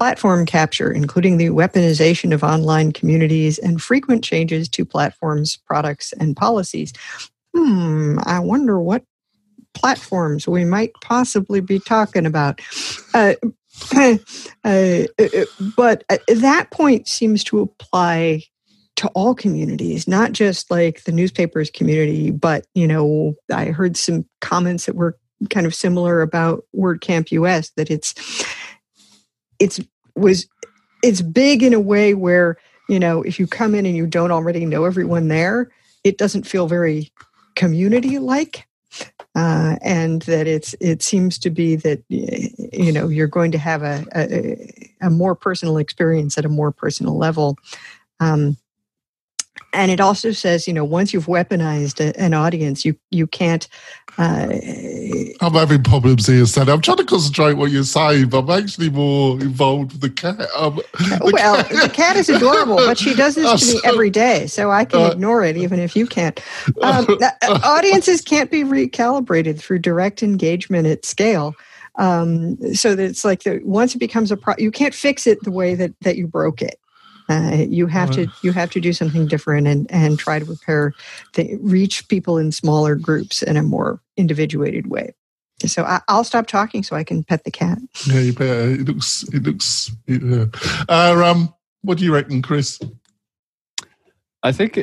[0.00, 6.34] platform capture, including the weaponization of online communities and frequent changes to platforms, products, and
[6.34, 6.94] policies.
[7.54, 9.04] Hmm, I wonder what
[9.74, 12.62] platforms we might possibly be talking about.
[13.12, 13.34] Uh,
[13.94, 14.16] uh,
[14.64, 15.04] uh,
[15.76, 18.42] but that point seems to apply
[18.96, 24.24] to all communities, not just like the newspapers community, but you know, I heard some
[24.40, 25.18] comments that were
[25.50, 28.14] kind of similar about WordCamp US that it's
[29.60, 29.80] it's
[30.16, 30.48] was
[31.02, 32.56] it's big in a way where
[32.88, 35.70] you know if you come in and you don't already know everyone there,
[36.02, 37.12] it doesn't feel very
[37.54, 38.66] community like.
[39.36, 43.84] Uh, and that it's it seems to be that you know you're going to have
[43.84, 47.56] a, a, a more personal experience at a more personal level
[48.18, 48.56] um,
[49.72, 53.68] and it also says you know once you've weaponized a, an audience you you can't
[54.18, 54.48] uh,
[55.40, 56.72] i'm having problems here Sally.
[56.72, 60.40] i'm trying to concentrate what you're saying but i'm actually more involved with the cat
[60.56, 61.82] um, the well cat.
[61.82, 65.00] the cat is adorable but she does this to me every day so i can
[65.00, 66.40] uh, ignore it even if you can't
[66.82, 67.30] um, uh,
[67.64, 71.54] audiences can't be recalibrated through direct engagement at scale
[71.96, 75.42] um, so that it's like the, once it becomes a pro you can't fix it
[75.42, 76.79] the way that that you broke it
[77.30, 80.92] uh, you have to you have to do something different and and try to prepare
[81.34, 85.14] the, reach people in smaller groups in a more individuated way.
[85.66, 87.78] So I, will stop talking so I can pet the cat.
[88.06, 88.70] Yeah, you better.
[88.72, 89.92] It looks it looks.
[90.10, 90.46] Uh,
[90.88, 92.80] uh, um, what do you reckon, Chris?
[94.42, 94.78] I think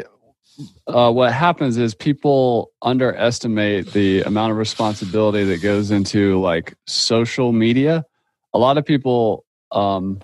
[0.88, 7.51] uh, what happens is people underestimate the amount of responsibility that goes into like social
[7.51, 8.05] media.
[8.53, 10.19] A lot of people um,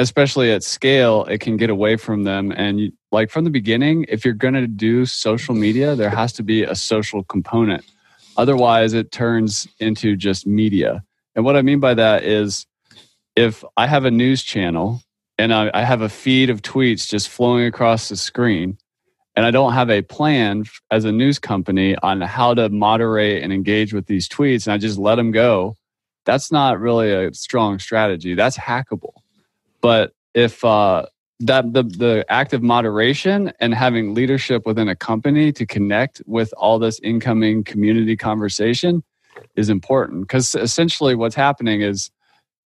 [0.00, 2.52] especially at scale, it can get away from them.
[2.52, 6.32] And you, like from the beginning, if you're going to do social media, there has
[6.34, 7.84] to be a social component.
[8.36, 11.02] Otherwise, it turns into just media.
[11.34, 12.66] And what I mean by that is
[13.36, 15.02] if I have a news channel
[15.38, 18.78] and I, I have a feed of tweets just flowing across the screen,
[19.36, 23.52] and I don't have a plan as a news company on how to moderate and
[23.52, 25.76] engage with these tweets, and I just let them go,
[26.24, 28.34] that's not really a strong strategy.
[28.34, 29.19] That's hackable.
[29.80, 31.06] But if uh,
[31.40, 36.52] that the the act of moderation and having leadership within a company to connect with
[36.56, 39.02] all this incoming community conversation
[39.56, 40.22] is important.
[40.22, 42.10] Because essentially what's happening is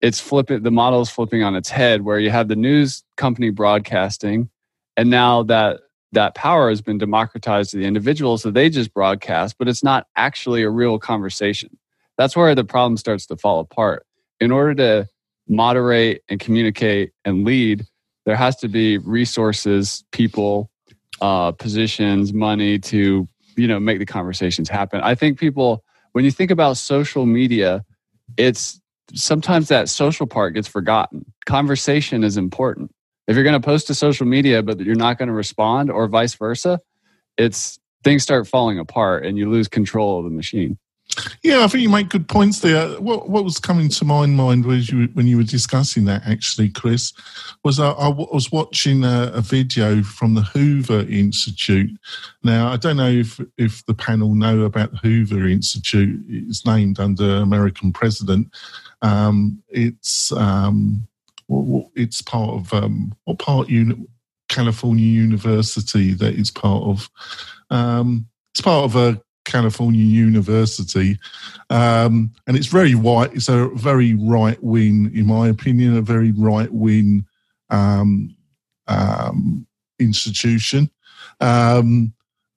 [0.02, 3.50] it's flipping the model is flipping on its head where you have the news company
[3.50, 4.50] broadcasting
[4.98, 9.56] and now that that power has been democratized to the individual so they just broadcast
[9.58, 11.78] but it's not actually a real conversation.
[12.18, 14.06] That's where the problem starts to fall apart.
[14.40, 15.10] In order to
[15.48, 17.86] moderate and communicate and lead,
[18.26, 20.70] there has to be resources, people,
[21.22, 25.02] uh, positions, money to you know make the conversations happen.
[25.02, 27.84] I think people, when you think about social media,
[28.38, 28.80] it's
[29.14, 31.26] sometimes that social part gets forgotten.
[31.46, 32.92] Conversation is important.
[33.28, 36.08] If you're going to post to social media but you're not going to respond, or
[36.08, 36.80] vice versa,
[37.38, 40.78] it's things start falling apart and you lose control of the machine.
[41.44, 42.90] Yeah, I think you make good points there.
[43.00, 46.70] What what was coming to my mind was you when you were discussing that actually,
[46.70, 47.14] Chris,
[47.64, 51.92] was I, I was watching a, a, video from the Hoover Institute.
[52.44, 56.20] Now I don't know if if the panel know about the Hoover Institute.
[56.28, 58.48] It's named under American president.
[59.02, 61.08] Um, it's um,
[61.96, 64.08] it's part of um, what part uni-
[64.50, 67.10] California University that is part of.
[67.70, 71.18] Um, it's part of a California University,
[71.70, 73.34] um, and it's very white.
[73.34, 77.26] It's a very right wing, in my opinion, a very right wing
[77.70, 78.36] um,
[78.88, 79.68] um,
[80.00, 80.90] institution.
[81.40, 82.14] Um,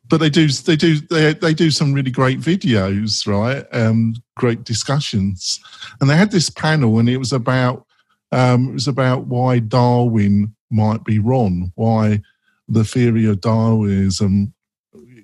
[0.08, 3.66] but they do they do they, they do some really great videos, right?
[3.72, 5.60] Um, great discussions,
[6.00, 7.86] and they had this panel, and it was about
[8.32, 12.22] um, it was about why Darwin might be wrong, why
[12.68, 14.52] the theory of Darwinism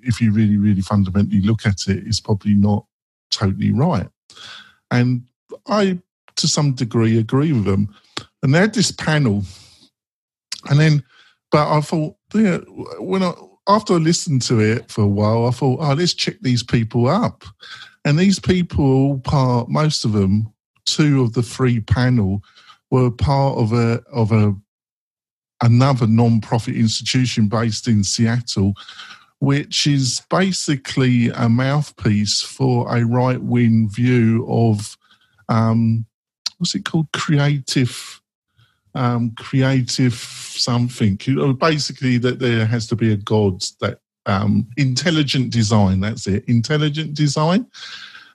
[0.02, 2.86] if you really, really fundamentally look at it, is probably not
[3.30, 4.08] totally right.
[4.90, 5.24] And
[5.66, 5.98] I,
[6.36, 7.94] to some degree, agree with them.
[8.42, 9.44] And they had this panel,
[10.68, 11.04] and then,
[11.50, 12.58] but I thought, yeah,
[12.98, 13.32] when I
[13.68, 17.06] after I listened to it for a while, I thought, oh, let's check these people
[17.08, 17.44] up.
[18.04, 20.52] And these people, all part, most of them,
[20.84, 22.42] two of the three panel,
[22.90, 24.54] were part of a of a
[25.62, 28.74] another non-profit institution based in Seattle,
[29.42, 34.96] which is basically a mouthpiece for a right-wing view of
[35.48, 36.06] um,
[36.58, 38.20] what's it called, creative
[38.94, 41.18] um, creative something.
[41.58, 45.98] Basically, that there has to be a god that um, intelligent design.
[45.98, 47.66] That's it, intelligent design,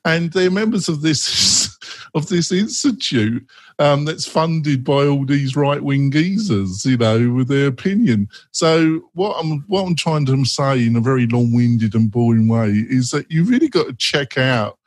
[0.03, 1.23] and they're members of this
[2.13, 3.45] of this institute
[3.79, 8.27] um, that's funded by all these right wing geezers, you know, with their opinion.
[8.51, 12.47] So what I'm what I'm trying to say in a very long winded and boring
[12.47, 14.77] way is that you really got to check out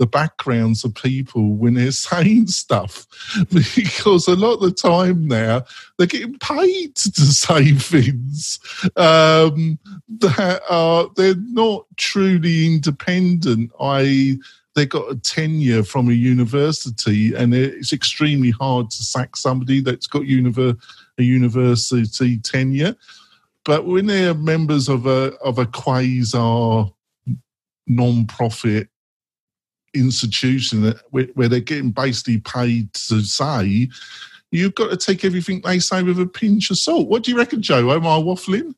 [0.00, 3.06] the backgrounds of people when they're saying stuff
[3.50, 5.62] because a lot of the time now
[5.98, 8.58] they're getting paid to say things
[8.96, 13.70] um, that are they're not truly independent.
[13.78, 14.38] I
[14.74, 20.06] they got a tenure from a university, and it's extremely hard to sack somebody that's
[20.06, 20.78] got univer-
[21.18, 22.94] a university tenure.
[23.64, 26.92] But when they're members of a of a quasar
[27.86, 28.88] non-profit
[29.92, 33.88] institution that, where, where they're getting basically paid to say,
[34.52, 37.08] you've got to take everything they say with a pinch of salt.
[37.08, 37.90] What do you reckon, Joe?
[37.90, 38.74] Am I waffling?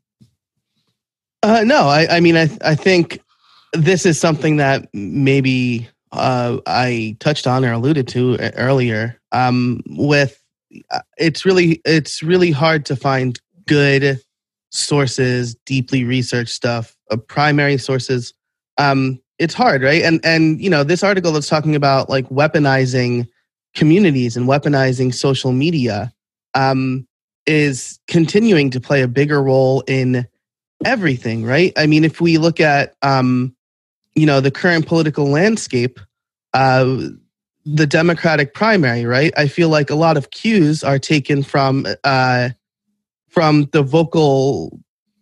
[1.42, 3.20] Uh, no, I, I mean, I, I think
[3.72, 9.18] this is something that maybe uh, I touched on or alluded to earlier.
[9.32, 10.42] Um, with
[10.90, 14.20] uh, it's really it's really hard to find good
[14.70, 18.35] sources, deeply researched stuff, uh, primary sources.
[18.78, 20.02] Um, it's hard, right?
[20.02, 23.26] And and you know, this article that's talking about like weaponizing
[23.74, 26.12] communities and weaponizing social media
[26.54, 27.06] um,
[27.46, 30.26] is continuing to play a bigger role in
[30.85, 31.72] everything, right?
[31.76, 33.54] I mean, if we look at um,
[34.14, 36.01] you know the current political landscape,
[36.55, 37.09] uh,
[37.64, 39.33] the Democratic primary, right?
[39.37, 42.51] I feel like a lot of cues are taken from uh,
[43.29, 44.79] from the vocal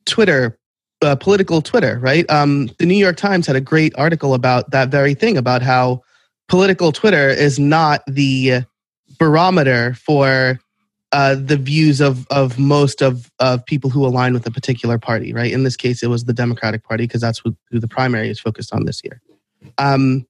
[0.06, 0.58] Twitter
[1.02, 2.28] uh, political Twitter, right?
[2.30, 6.02] Um, the New York Times had a great article about that very thing about how
[6.48, 8.62] political Twitter is not the
[9.18, 10.58] barometer for
[11.12, 15.32] uh, the views of of most of of people who align with a particular party,
[15.32, 15.52] right?
[15.52, 18.38] In this case, it was the Democratic Party because that's who, who, the primary is
[18.38, 19.20] focused on this year.
[19.78, 20.26] Um,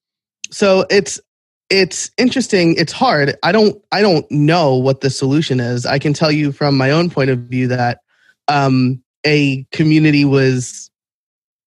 [0.51, 1.21] so it's
[1.69, 2.75] it's interesting.
[2.77, 3.37] It's hard.
[3.43, 5.85] I don't I don't know what the solution is.
[5.85, 8.01] I can tell you from my own point of view that
[8.49, 10.91] um, a community was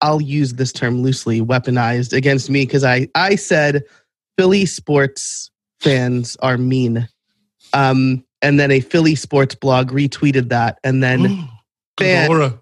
[0.01, 3.83] I'll use this term loosely weaponized against me because I I said
[4.37, 7.07] Philly sports fans are mean.
[7.73, 11.47] Um, and then a Philly sports blog retweeted that, and then
[11.99, 12.53] fans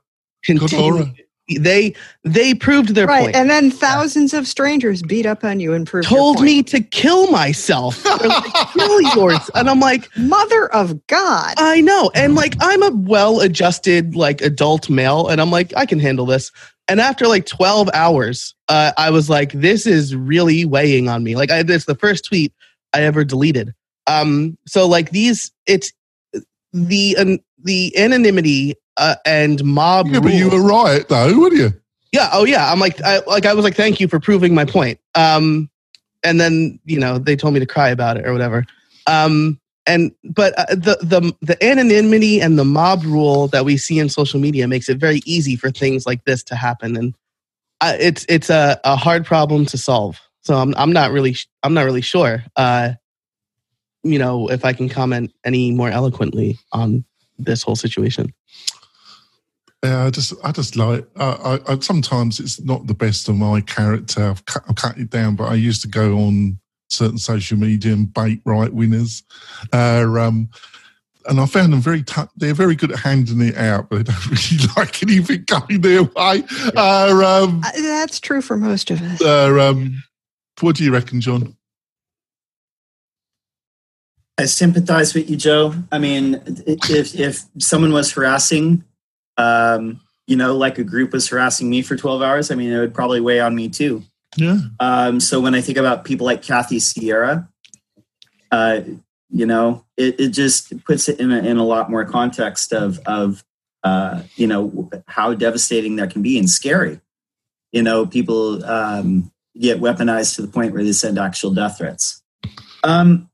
[0.45, 1.15] continued,
[1.59, 3.35] they they proved their right, point.
[3.35, 7.29] and then thousands of strangers beat up on you and proved told me to kill
[7.31, 8.05] myself.
[8.21, 11.55] like, kill yours, and I'm like, mother of God.
[11.57, 15.99] I know, and like I'm a well-adjusted like adult male, and I'm like I can
[15.99, 16.51] handle this.
[16.87, 21.35] And after like 12 hours, uh, I was like, this is really weighing on me.
[21.35, 22.51] Like I, this the first tweet
[22.93, 23.73] I ever deleted.
[24.19, 25.93] Um, so like these, it's
[26.73, 30.07] the uh, the anonymity uh, and mob.
[30.07, 31.73] Yeah, but you were right though, were you?
[32.11, 32.29] Yeah.
[32.33, 32.71] Oh, yeah.
[32.71, 34.99] I'm like, I, like I was like, thank you for proving my point.
[35.15, 35.69] Um,
[36.23, 38.65] and then you know they told me to cry about it or whatever.
[39.07, 43.99] Um, and but uh, the the the anonymity and the mob rule that we see
[43.99, 47.15] in social media makes it very easy for things like this to happen, and
[47.81, 50.19] uh, it's it's a, a hard problem to solve.
[50.41, 52.43] So I'm I'm not really I'm not really sure.
[52.55, 52.93] Uh,
[54.03, 57.05] you know, if I can comment any more eloquently on
[57.37, 58.33] this whole situation.
[59.83, 61.07] Yeah, I just, I just like.
[61.15, 64.29] I, I, sometimes it's not the best of my character.
[64.29, 66.59] I've cut, I've cut, it down, but I used to go on
[66.89, 69.23] certain social media and bait right winners.
[69.73, 70.49] Uh, um,
[71.27, 72.03] and I found them very.
[72.03, 75.81] T- they're very good at handing it out, but they don't really like anything going
[75.81, 76.43] their way.
[76.75, 79.21] Uh, um, uh, That's true for most of us.
[79.21, 80.03] Uh, um,
[80.59, 81.55] what do you reckon, John?
[84.37, 85.75] I sympathize with you, Joe.
[85.91, 88.83] I mean, if if someone was harassing,
[89.37, 92.79] um, you know, like a group was harassing me for twelve hours, I mean, it
[92.79, 94.03] would probably weigh on me too.
[94.37, 94.59] Yeah.
[94.79, 97.49] Um, so when I think about people like Kathy Sierra,
[98.51, 98.81] uh,
[99.29, 102.99] you know, it, it just puts it in a, in a lot more context of
[103.05, 103.43] of
[103.83, 106.99] uh, you know how devastating that can be and scary.
[107.71, 112.21] You know, people um, get weaponized to the point where they send actual death threats.
[112.83, 113.29] Um,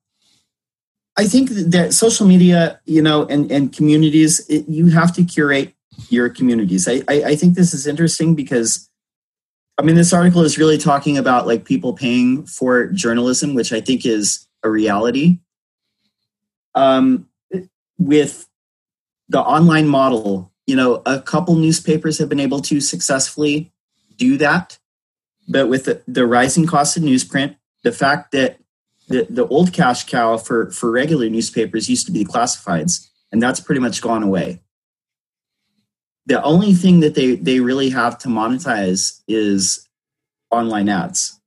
[1.17, 5.73] I think that social media, you know, and, and communities, it, you have to curate
[6.09, 6.87] your communities.
[6.87, 8.87] I, I, I think this is interesting because
[9.79, 13.81] I mean this article is really talking about like people paying for journalism, which I
[13.81, 15.39] think is a reality.
[16.75, 17.27] Um,
[17.97, 18.47] with
[19.27, 23.71] the online model, you know, a couple newspapers have been able to successfully
[24.17, 24.77] do that.
[25.47, 28.59] But with the, the rising cost of newsprint, the fact that
[29.07, 33.59] the, the old cash cow for, for regular newspapers used to be classifieds, and that's
[33.59, 34.61] pretty much gone away.
[36.25, 39.87] The only thing that they, they really have to monetize is
[40.51, 41.39] online ads.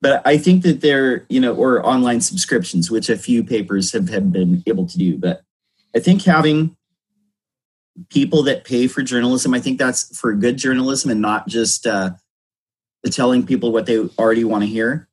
[0.00, 4.08] But I think that they're, you know, or online subscriptions, which a few papers have,
[4.08, 5.18] have been able to do.
[5.18, 5.42] But
[5.94, 6.76] I think having
[8.08, 12.10] people that pay for journalism, I think that's for good journalism and not just uh,
[13.10, 15.07] telling people what they already want to hear.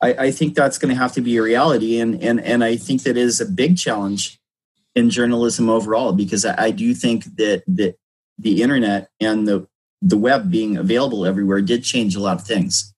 [0.00, 2.76] I, I think that's going to have to be a reality, and and and I
[2.76, 4.38] think that is a big challenge
[4.94, 7.96] in journalism overall because I, I do think that that
[8.38, 9.66] the internet and the
[10.02, 12.94] the web being available everywhere did change a lot of things.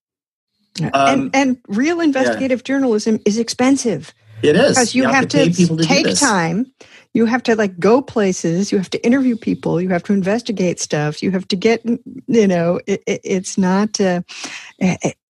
[0.81, 2.65] Um, and, and real investigative yeah.
[2.65, 4.15] journalism is expensive.
[4.43, 6.73] It is because you, you have, have, to, to take time
[7.15, 8.73] you have to like go places.
[8.73, 9.81] You have to interview people.
[9.81, 11.23] You have to investigate stuff.
[11.23, 14.23] You have to get you know it, it, it's not uh,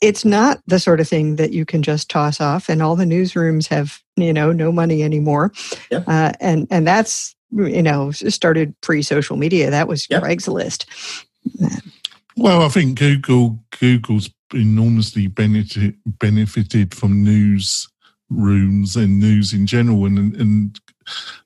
[0.01, 3.05] it's not the sort of thing that you can just toss off and all the
[3.05, 5.53] newsrooms have you know no money anymore.
[5.91, 6.05] Yep.
[6.07, 9.71] uh, and and that's you know started pre-social media.
[9.71, 10.23] That was yep.
[10.23, 10.87] craigslist.
[12.35, 17.89] Well i think google google's enormously benefited benefited from news
[18.31, 20.81] rooms and news in general and and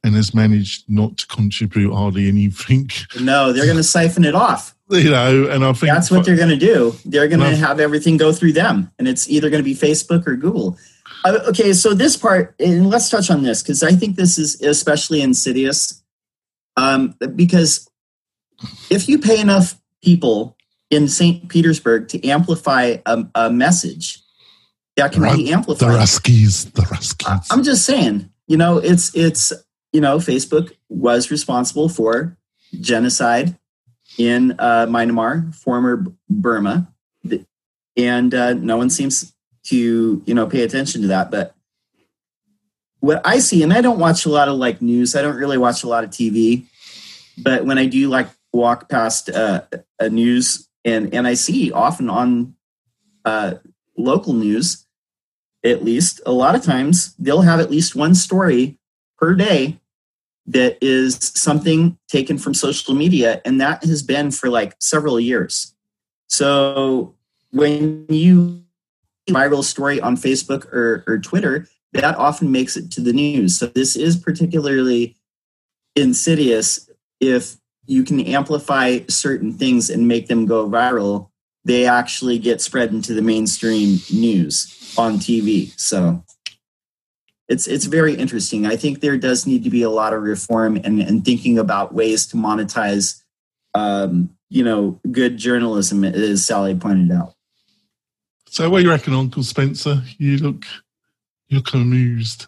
[0.05, 2.91] and has managed not to contribute hardly anything.
[3.21, 4.75] No, they're going to siphon it off.
[4.89, 6.95] You know, and I think that's what they're going to do.
[7.05, 10.29] They're going to have everything go through them, and it's either going to be Facebook
[10.29, 10.79] or Google.
[11.25, 14.61] Uh, okay, so this part, and let's touch on this because I think this is
[14.63, 16.05] especially insidious.
[16.77, 17.89] Um, because
[18.91, 20.57] if you pay enough people
[20.91, 21.49] in St.
[21.49, 24.21] Petersburg to amplify a, a message
[24.97, 27.47] that can be amplified, the Ruskies, the Ruskies.
[27.51, 29.53] I'm just saying, you know, it's it's
[29.93, 32.37] you know, Facebook was responsible for
[32.81, 33.57] genocide
[34.19, 36.93] in uh, Myanmar, former Burma,
[37.97, 39.35] and uh, no one seems
[39.65, 41.31] to you know pay attention to that.
[41.31, 41.55] But
[43.01, 45.17] what I see, and I don't watch a lot of like news.
[45.17, 46.67] I don't really watch a lot of TV,
[47.39, 49.63] but when I do like walk past uh,
[49.99, 52.55] a news and and I see often on
[53.25, 53.55] uh,
[53.97, 54.86] local news
[55.67, 58.79] at least, a lot of times they'll have at least one story
[59.19, 59.79] per day
[60.47, 63.41] that is something taken from social media.
[63.45, 65.75] And that has been for like several years.
[66.29, 67.15] So
[67.51, 68.63] when you
[69.29, 73.59] viral story on Facebook or, or Twitter, that often makes it to the news.
[73.59, 75.17] So this is particularly
[75.97, 76.89] insidious
[77.21, 77.57] if
[77.87, 81.31] you can amplify certain things and make them go viral
[81.67, 85.79] they actually get spread into the mainstream news on TV.
[85.79, 86.25] So
[87.49, 88.67] it's it's very interesting.
[88.67, 91.95] I think there does need to be a lot of reform and, and thinking about
[91.95, 93.23] ways to monetize
[93.75, 97.35] um, you know, good journalism, as Sally pointed out.
[98.49, 100.03] So what do you reckon, Uncle Spencer?
[100.19, 100.65] You look
[101.49, 102.47] you look amused.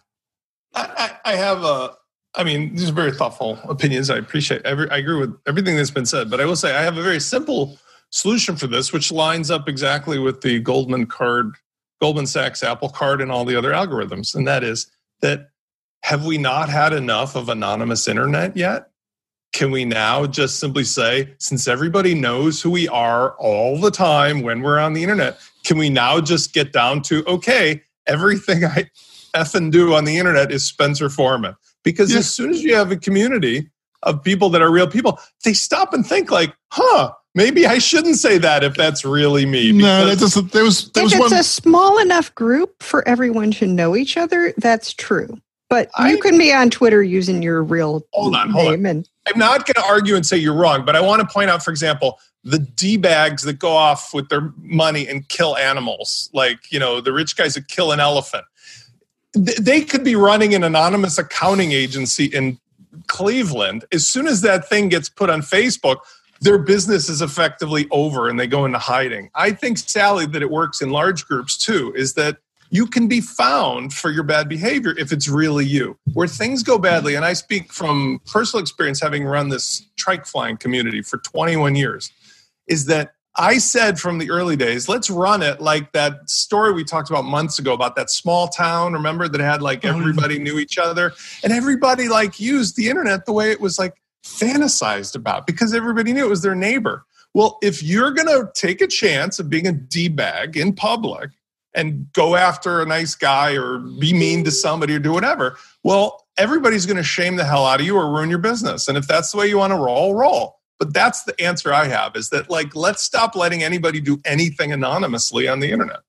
[0.74, 1.96] I, I, I have a
[2.34, 4.10] I mean, these are very thoughtful opinions.
[4.10, 6.82] I appreciate every I agree with everything that's been said, but I will say I
[6.82, 7.78] have a very simple
[8.10, 11.52] solution for this, which lines up exactly with the Goldman card,
[12.00, 14.34] Goldman Sachs Apple card, and all the other algorithms.
[14.34, 14.90] And that is
[15.20, 15.50] that
[16.02, 18.90] have we not had enough of anonymous internet yet?
[19.52, 24.42] Can we now just simply say, since everybody knows who we are all the time
[24.42, 28.90] when we're on the internet, can we now just get down to, okay, everything I
[29.34, 31.56] effing do on the internet is Spencer Forman?
[31.82, 32.18] Because yeah.
[32.18, 33.70] as soon as you have a community
[34.02, 38.16] of people that are real people, they stop and think like, huh, maybe I shouldn't
[38.16, 39.72] say that if that's really me.
[39.72, 40.52] No, that doesn't.
[40.52, 43.96] There was there if was it's one, a small enough group for everyone to know
[43.96, 45.40] each other, that's true.
[45.70, 48.80] But I, you can be on Twitter using your real hold on, hold name.
[48.80, 48.86] On.
[48.86, 51.50] And I'm not going to argue and say you're wrong, but I want to point
[51.50, 56.30] out, for example, the d bags that go off with their money and kill animals,
[56.34, 58.44] like you know the rich guys that kill an elephant.
[59.34, 62.58] They could be running an anonymous accounting agency in
[63.06, 63.84] Cleveland.
[63.92, 65.98] As soon as that thing gets put on Facebook,
[66.40, 69.30] their business is effectively over and they go into hiding.
[69.34, 72.38] I think, Sally, that it works in large groups too, is that
[72.70, 75.98] you can be found for your bad behavior if it's really you.
[76.12, 80.56] Where things go badly, and I speak from personal experience having run this trike flying
[80.56, 82.12] community for 21 years,
[82.66, 86.82] is that I said from the early days, let's run it like that story we
[86.82, 90.58] talked about months ago about that small town, remember that had like oh, everybody knew
[90.58, 91.12] each other
[91.44, 93.94] and everybody like used the internet the way it was like
[94.28, 97.04] fantasized about because everybody knew it was their neighbor.
[97.34, 101.30] Well, if you're going to take a chance of being a D bag in public
[101.74, 106.26] and go after a nice guy or be mean to somebody or do whatever, well,
[106.36, 108.88] everybody's going to shame the hell out of you or ruin your business.
[108.88, 110.56] And if that's the way you want to roll, roll.
[110.78, 114.72] But that's the answer I have is that, like, let's stop letting anybody do anything
[114.72, 116.00] anonymously on the internet.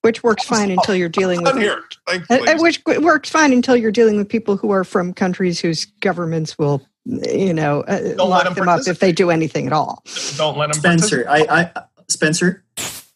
[0.00, 1.58] Which works fine until you're dealing with.
[1.58, 5.60] here, uh, uh, which works fine until you're dealing with people who are from countries
[5.60, 9.72] whose governments will you know, uh, lock them, them up if they do anything at
[9.72, 10.02] all.
[10.36, 10.80] Don't let them.
[10.80, 12.64] Spencer, I, I, Spencer,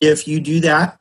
[0.01, 1.01] if you do that,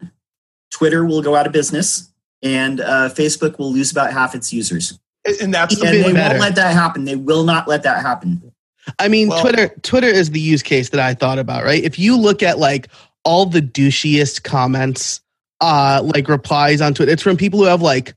[0.72, 2.12] Twitter will go out of business,
[2.42, 5.00] and uh, Facebook will lose about half its users.
[5.42, 6.30] And that's and they better.
[6.30, 7.06] won't let that happen.
[7.06, 8.52] They will not let that happen.
[9.00, 9.70] I mean, well, Twitter.
[9.82, 11.64] Twitter is the use case that I thought about.
[11.64, 11.84] Right?
[11.84, 12.90] If you look at like
[13.24, 15.22] all the douchiest comments,
[15.62, 18.14] uh, like replies on Twitter, it's from people who have like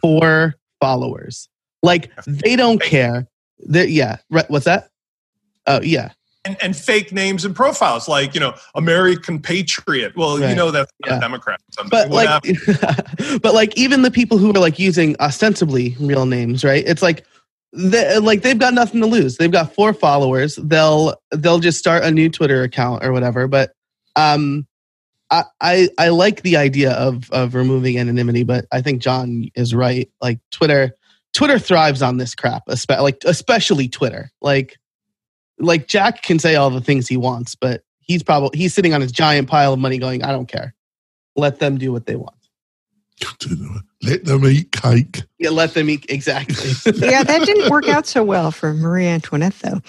[0.00, 1.50] four followers.
[1.82, 3.28] Like they don't care
[3.58, 4.18] there, yeah.
[4.30, 4.48] Right.
[4.50, 4.90] What's that?
[5.66, 6.10] Oh, yeah.
[6.44, 10.16] And, and, fake names and profiles like you know American Patriot.
[10.16, 10.50] Well, right.
[10.50, 11.16] you know that's yeah.
[11.16, 11.60] a Democrat.
[11.90, 12.40] But like,
[13.42, 16.84] but like even the people who are like using ostensibly real names, right?
[16.86, 17.26] It's like
[17.72, 19.38] they, like they've got nothing to lose.
[19.38, 20.56] They've got four followers.
[20.56, 23.48] They'll they'll just start a new Twitter account or whatever.
[23.48, 23.72] But
[24.14, 24.68] um,
[25.30, 29.74] I, I I like the idea of of removing anonymity, but I think John is
[29.74, 30.08] right.
[30.20, 30.94] Like Twitter
[31.36, 34.32] Twitter thrives on this crap, like especially Twitter.
[34.40, 34.78] Like,
[35.58, 39.02] like Jack can say all the things he wants, but he's probably he's sitting on
[39.02, 40.74] his giant pile of money, going, "I don't care.
[41.36, 42.36] Let them do what they want.
[44.02, 45.24] Let them eat cake.
[45.38, 46.70] Yeah, let them eat exactly.
[46.94, 49.80] yeah, that didn't work out so well for Marie Antoinette, though.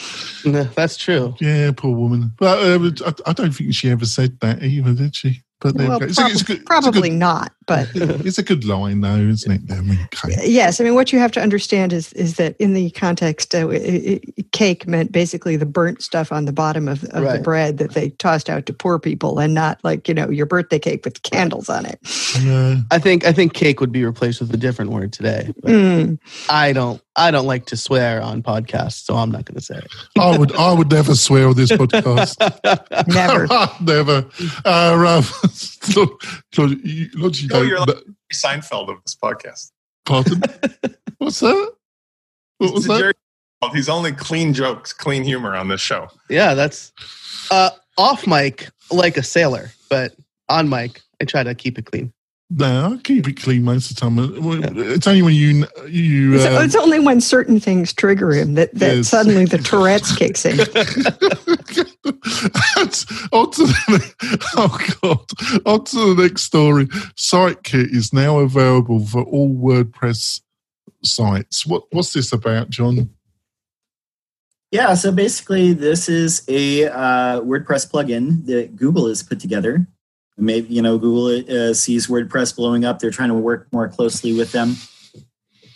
[0.43, 1.33] No, that's true.
[1.39, 2.33] Yeah, poor woman.
[2.37, 5.43] But uh, I, I don't think she ever said that either, did she?
[5.59, 7.51] But well, prob- it's, good, probably good, not.
[7.65, 9.71] But it's a good line, though, isn't it?
[9.71, 10.37] I mean, cake.
[10.43, 13.67] Yes, I mean what you have to understand is is that in the context, uh,
[13.69, 17.37] it, it, cake meant basically the burnt stuff on the bottom of, of right.
[17.37, 20.45] the bread that they tossed out to poor people, and not like you know your
[20.45, 21.99] birthday cake with candles on it.
[22.41, 22.77] Yeah.
[22.91, 25.51] I think I think cake would be replaced with a different word today.
[25.63, 26.19] Mm.
[26.49, 29.77] I don't I don't like to swear on podcasts, so I'm not going to say
[29.77, 29.91] it.
[30.19, 32.37] I would I would never swear on this podcast.
[33.07, 33.47] never,
[33.83, 34.29] never.
[34.63, 35.23] Uh,
[35.95, 36.23] look,
[36.57, 37.97] look, you, look, you no, you're like
[38.31, 39.71] Seinfeld of this podcast.
[40.05, 40.41] Pardon?
[41.17, 41.73] What's that?
[42.59, 42.99] What was that?
[42.99, 43.13] Jerry,
[43.73, 46.09] he's only clean jokes, clean humor on this show.
[46.29, 46.93] Yeah, that's
[47.49, 50.15] uh, off mic like a sailor, but
[50.49, 52.13] on mic I try to keep it clean.
[52.49, 54.77] No, I keep it clean most of the time.
[54.77, 56.35] It's only when you you.
[56.35, 59.09] It's, uh, it's only when certain things trigger him that, that yes.
[59.09, 60.57] suddenly the Tourette's kicks in.
[63.33, 65.65] on to the, oh god!
[65.65, 66.85] On to the next story.
[67.17, 70.39] SiteKit is now available for all WordPress
[71.03, 71.65] sites.
[71.65, 73.09] What what's this about, John?
[74.71, 79.85] Yeah, so basically, this is a uh, WordPress plugin that Google has put together
[80.37, 82.99] maybe you know google uh, sees wordpress blowing up.
[82.99, 84.75] They're trying to work more closely with them.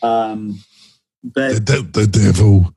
[0.01, 0.59] Um
[1.23, 2.73] but the, the devil.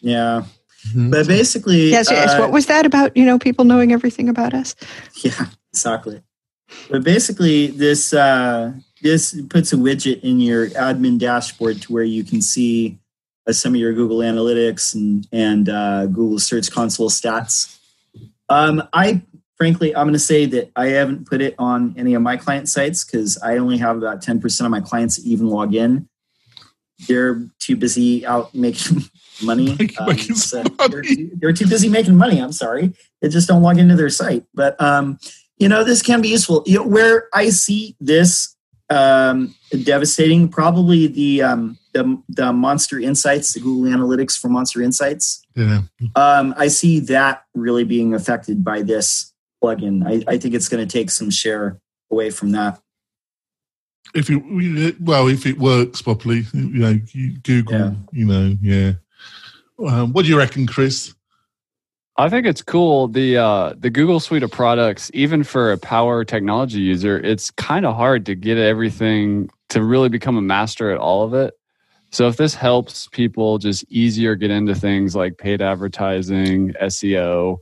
[0.00, 0.44] Yeah.
[0.88, 1.10] Mm-hmm.
[1.10, 2.30] but basically yes yes.
[2.30, 4.74] uh, what was that about you know people knowing everything about us?
[5.22, 6.22] Yeah exactly.
[6.90, 8.72] But basically this uh
[9.02, 12.98] this puts a widget in your admin dashboard to where you can see
[13.46, 17.78] uh, some of your google analytics and and uh, google search console stats.
[18.48, 19.22] Um, I
[19.60, 22.66] frankly, I'm going to say that I haven't put it on any of my client
[22.66, 26.08] sites because I only have about 10% of my clients even log in.
[27.06, 29.02] They're too busy out making
[29.42, 29.76] money.
[29.98, 32.40] Um, so they're, too, they're, too, busy making money.
[32.40, 32.94] I'm sorry.
[33.20, 34.44] They just don't log into their site.
[34.54, 35.18] But, um,
[35.58, 36.62] you know, this can be useful.
[36.64, 38.56] You know, where I see this
[38.88, 39.54] um,
[39.84, 45.44] devastating, probably the, um, the, the Monster Insights, the Google Analytics for Monster Insights.
[45.54, 45.82] Yeah.
[46.16, 49.30] Um, I see that really being affected by this
[49.62, 50.06] plugin.
[50.06, 51.78] I, I think it's going to take some share
[52.10, 52.80] away from that.
[54.14, 54.42] If it
[55.00, 56.98] well, if it works properly, you know,
[57.42, 57.92] Google, yeah.
[58.12, 58.92] you know, yeah.
[59.78, 61.14] Um, what do you reckon, Chris?
[62.16, 63.08] I think it's cool.
[63.08, 67.86] The uh, the Google suite of products, even for a power technology user, it's kind
[67.86, 71.54] of hard to get everything to really become a master at all of it.
[72.12, 77.58] So if this helps people just easier get into things like paid advertising, SEO,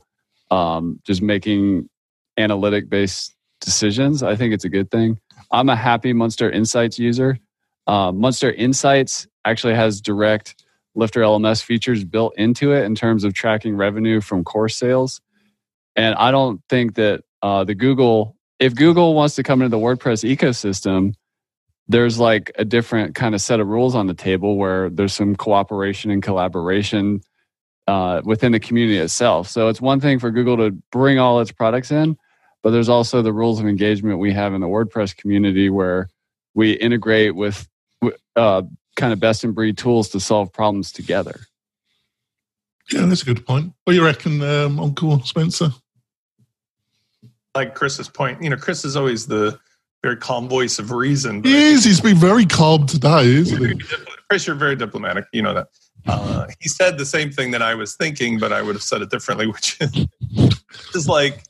[0.51, 1.89] um, just making
[2.37, 4.23] analytic based decisions.
[4.23, 5.19] I think it's a good thing.
[5.51, 7.39] I'm a happy Monster Insights user.
[7.87, 10.63] Uh, Monster Insights actually has direct
[10.97, 15.21] LifterLMS features built into it in terms of tracking revenue from course sales.
[15.95, 19.81] And I don't think that uh, the Google, if Google wants to come into the
[19.81, 21.13] WordPress ecosystem,
[21.87, 25.35] there's like a different kind of set of rules on the table where there's some
[25.35, 27.21] cooperation and collaboration
[27.89, 29.47] uh, within the community itself.
[29.49, 32.17] So it's one thing for Google to bring all its products in,
[32.61, 36.07] but there's also the rules of engagement we have in the WordPress community where
[36.53, 37.67] we integrate with
[38.35, 38.61] uh,
[38.95, 41.39] kind of best in breed tools to solve problems together.
[42.91, 43.73] Yeah, that's a good point.
[43.83, 45.69] What do you reckon, um, Uncle Spencer?
[47.55, 49.59] Like Chris's point, you know, Chris is always the
[50.03, 51.43] very calm voice of reason.
[51.43, 51.83] He is.
[51.83, 53.81] He's been very calm today, isn't he?
[54.29, 55.25] Chris, you're very diplomatic.
[55.33, 55.67] You know that.
[56.07, 59.01] Uh, he said the same thing that I was thinking, but I would have said
[59.01, 59.79] it differently, which
[60.95, 61.43] is like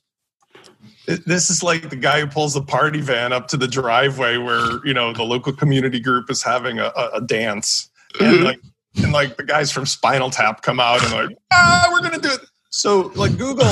[1.25, 4.85] this is like the guy who pulls the party van up to the driveway where
[4.85, 7.89] you know the local community group is having a, a dance,
[8.19, 8.59] and like
[9.01, 12.29] and like the guys from Spinal Tap come out and like ah, we're gonna do
[12.29, 12.41] it.
[12.69, 13.71] So like Google,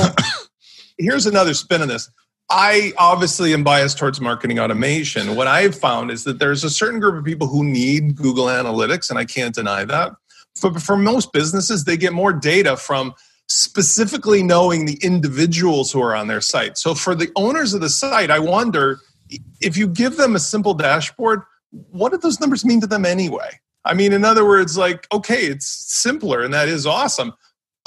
[0.98, 2.10] here's another spin on this.
[2.50, 5.36] I obviously am biased towards marketing automation.
[5.36, 9.10] What I've found is that there's a certain group of people who need Google Analytics,
[9.10, 10.12] and I can't deny that.
[10.60, 13.14] But for most businesses, they get more data from
[13.48, 16.76] specifically knowing the individuals who are on their site.
[16.76, 19.00] So for the owners of the site, I wonder
[19.60, 23.60] if you give them a simple dashboard, what do those numbers mean to them anyway?
[23.84, 27.32] I mean, in other words, like, okay, it's simpler and that is awesome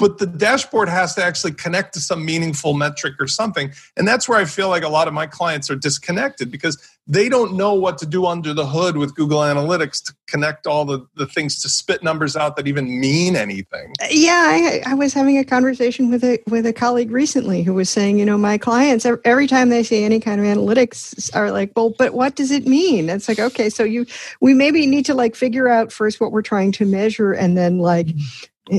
[0.02, 3.72] but the dashboard has to actually connect to some meaningful metric or something.
[3.96, 7.28] And that's where I feel like a lot of my clients are disconnected because they
[7.28, 11.04] don't know what to do under the hood with Google Analytics to connect all the,
[11.16, 13.92] the things to spit numbers out that even mean anything.
[14.08, 17.90] Yeah, I, I was having a conversation with a with a colleague recently who was
[17.90, 21.72] saying, you know, my clients every time they see any kind of analytics are like,
[21.74, 23.10] well, but what does it mean?
[23.10, 24.06] It's like, okay, so you
[24.40, 27.78] we maybe need to like figure out first what we're trying to measure and then
[27.78, 28.08] like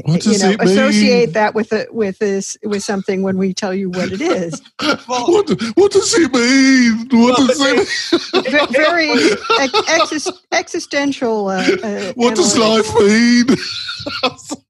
[0.05, 1.33] what you know, associate mean?
[1.33, 4.61] that with a, with this with something when we tell you what it is.
[4.81, 7.07] well, what, what does it mean?
[7.11, 8.67] What well, does it mean?
[8.71, 9.11] Very
[9.59, 11.47] ex- existential.
[11.47, 13.45] Uh, uh, what does life mean?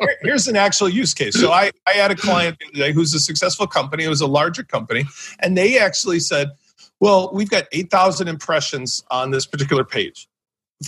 [0.21, 1.39] Here's an actual use case.
[1.39, 4.03] So I, I had a client today who's a successful company.
[4.03, 5.05] It was a larger company,
[5.39, 6.51] and they actually said,
[6.99, 10.27] "Well, we've got eight thousand impressions on this particular page."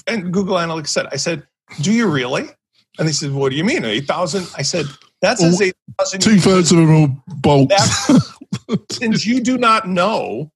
[0.08, 1.48] And Google Analytics said, "I said,
[1.82, 2.50] do you really?"
[2.98, 3.84] And they said, What do you mean?
[3.84, 4.48] 8,000?
[4.58, 4.86] I said,
[5.22, 6.20] That says 8,000.
[6.22, 8.22] Two thirds of them are bolts.
[8.92, 10.52] since you do not know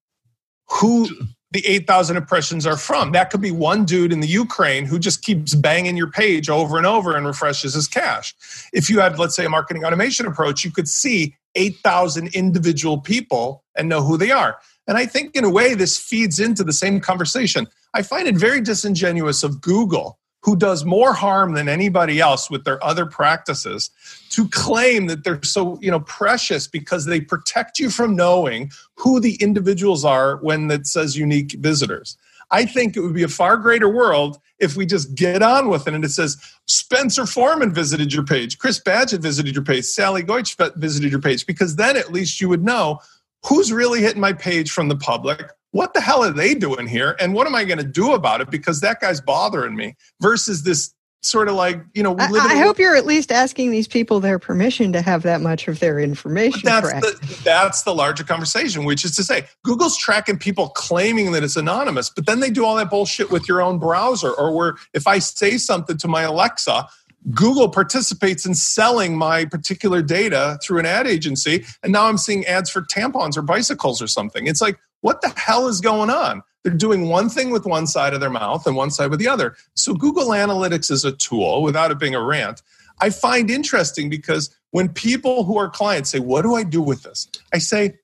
[0.69, 1.07] who
[1.51, 5.23] the 8,000 impressions are from, that could be one dude in the Ukraine who just
[5.23, 8.35] keeps banging your page over and over and refreshes his cache.
[8.71, 13.63] If you had, let's say, a marketing automation approach, you could see 8,000 individual people
[13.75, 14.59] and know who they are.
[14.87, 17.67] And I think, in a way, this feeds into the same conversation.
[17.93, 22.63] I find it very disingenuous of Google who does more harm than anybody else with
[22.63, 23.91] their other practices
[24.29, 29.19] to claim that they're so you know precious because they protect you from knowing who
[29.19, 32.17] the individuals are when it says unique visitors.
[32.51, 35.87] I think it would be a far greater world if we just get on with
[35.87, 38.57] it and it says spencer forman visited your page.
[38.57, 39.85] Chris badgett visited your page.
[39.85, 42.99] Sally goetsch visited your page because then at least you would know
[43.45, 47.15] who's really hitting my page from the public what the hell are they doing here?
[47.19, 48.49] And what am I going to do about it?
[48.49, 52.79] Because that guy's bothering me versus this sort of like, you know, I, I hope
[52.79, 56.61] you're at least asking these people their permission to have that much of their information.
[56.63, 61.43] That's the, that's the larger conversation, which is to say, Google's tracking people claiming that
[61.43, 64.75] it's anonymous, but then they do all that bullshit with your own browser or where
[64.93, 66.87] if I say something to my Alexa,
[67.31, 72.45] Google participates in selling my particular data through an ad agency, and now I'm seeing
[72.45, 74.47] ads for tampons or bicycles or something.
[74.47, 76.43] It's like, what the hell is going on?
[76.63, 79.27] They're doing one thing with one side of their mouth and one side with the
[79.27, 79.55] other.
[79.75, 82.61] So Google Analytics is a tool without it being a rant.
[82.99, 87.03] I find interesting because when people who are clients say, What do I do with
[87.03, 87.27] this?
[87.53, 87.99] I say,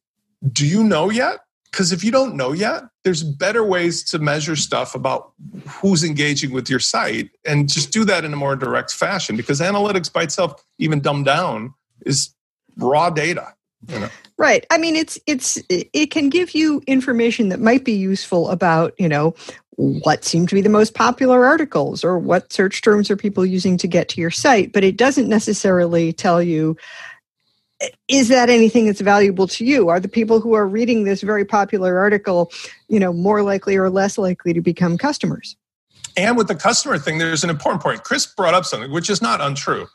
[0.51, 1.39] Do you know yet?
[1.69, 5.33] Because if you don't know yet, there's better ways to measure stuff about
[5.67, 9.59] who's engaging with your site and just do that in a more direct fashion because
[9.59, 11.73] analytics by itself, even dumbed down,
[12.05, 12.33] is
[12.77, 13.54] raw data.
[13.87, 14.09] You know?
[14.37, 14.65] Right.
[14.69, 19.07] I mean, it's it's it can give you information that might be useful about you
[19.07, 19.35] know
[19.77, 23.77] what seem to be the most popular articles or what search terms are people using
[23.77, 26.77] to get to your site, but it doesn't necessarily tell you
[28.07, 31.43] is that anything that's valuable to you are the people who are reading this very
[31.43, 32.51] popular article
[32.87, 35.57] you know more likely or less likely to become customers
[36.15, 39.21] and with the customer thing there's an important point chris brought up something which is
[39.21, 39.87] not untrue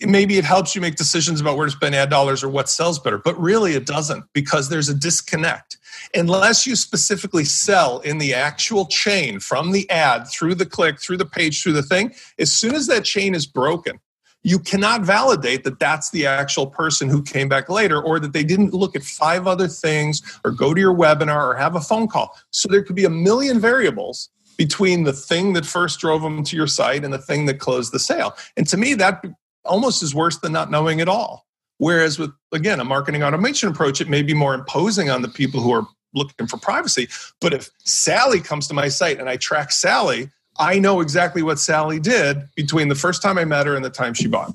[0.00, 2.98] maybe it helps you make decisions about where to spend ad dollars or what sells
[2.98, 5.76] better but really it doesn't because there's a disconnect.
[6.14, 11.18] Unless you specifically sell in the actual chain from the ad through the click through
[11.18, 14.00] the page through the thing as soon as that chain is broken
[14.42, 18.44] you cannot validate that that's the actual person who came back later or that they
[18.44, 22.08] didn't look at five other things or go to your webinar or have a phone
[22.08, 22.34] call.
[22.50, 26.56] So there could be a million variables between the thing that first drove them to
[26.56, 28.36] your site and the thing that closed the sale.
[28.56, 29.24] And to me that
[29.64, 31.46] almost is worse than not knowing at all.
[31.78, 35.60] Whereas with again a marketing automation approach, it may be more imposing on the people
[35.60, 37.08] who are looking for privacy.
[37.40, 41.58] But if Sally comes to my site and I track Sally, I know exactly what
[41.58, 44.52] Sally did between the first time I met her and the time she bought.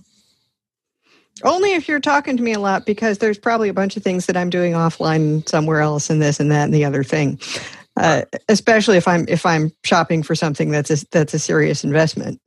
[1.44, 4.26] Only if you're talking to me a lot, because there's probably a bunch of things
[4.28, 7.40] that I'm doing offline somewhere else, and this and that and the other thing.
[7.98, 12.40] Uh, especially if I'm if I'm shopping for something that's a, that's a serious investment.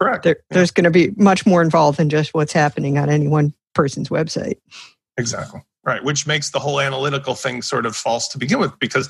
[0.00, 0.24] Correct.
[0.24, 3.52] There, there's going to be much more involved than just what's happening on any one
[3.74, 4.56] person's website.
[5.18, 5.60] Exactly.
[5.84, 6.02] Right.
[6.02, 9.08] Which makes the whole analytical thing sort of false to begin with because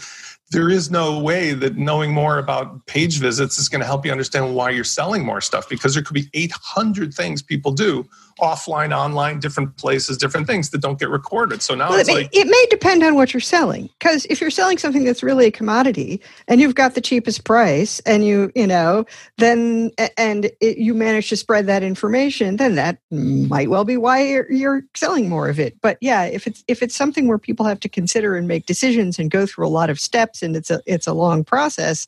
[0.50, 4.10] there is no way that knowing more about page visits is going to help you
[4.10, 8.06] understand why you're selling more stuff because there could be 800 things people do
[8.40, 11.62] offline, online, different places, different things that don't get recorded.
[11.62, 14.26] So now Well, it's it, may, like, it may depend on what you're selling because
[14.26, 18.24] if you're selling something that's really a commodity and you've got the cheapest price and
[18.24, 19.04] you you know
[19.38, 24.22] then and it, you manage to spread that information then that might well be why
[24.22, 27.66] you're, you're selling more of it but yeah if it's if it's something where people
[27.66, 30.70] have to consider and make decisions and go through a lot of steps and it's
[30.70, 32.06] a it's a long process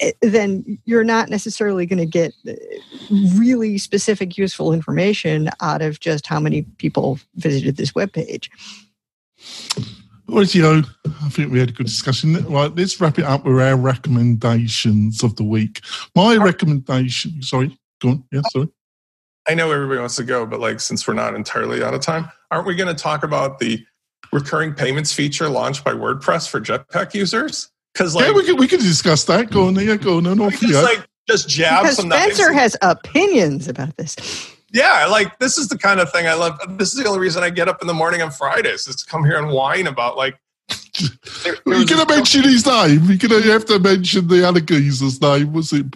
[0.00, 2.54] eh, then you're not necessarily going to get eh,
[3.34, 8.50] really specific useful information out of just how many people visited this web page
[10.28, 10.84] Rightio,
[11.22, 12.34] I think we had a good discussion.
[12.46, 15.82] Right, let's wrap it up with our recommendations of the week.
[16.16, 18.24] My recommendation, sorry, go on.
[18.32, 18.68] Yeah, sorry.
[19.48, 22.28] I know everybody wants to go, but like since we're not entirely out of time,
[22.50, 23.84] aren't we going to talk about the
[24.32, 27.70] recurring payments feature launched by WordPress for Jetpack users?
[27.92, 29.50] Because like, yeah, we can, we can discuss that.
[29.50, 32.52] Go on, yeah, go on, and we just you like just jab because some Spencer
[32.52, 32.58] knives.
[32.60, 34.16] has opinions about this.
[34.72, 36.58] yeah, like this is the kind of thing I love.
[36.78, 39.06] This is the only reason I get up in the morning on Fridays is to
[39.10, 40.36] come here and whine about like.
[40.98, 41.08] there-
[41.44, 43.04] there You're was going to mention his name.
[43.04, 45.52] You're going to have to mention the other geezer's name.
[45.52, 45.86] Was it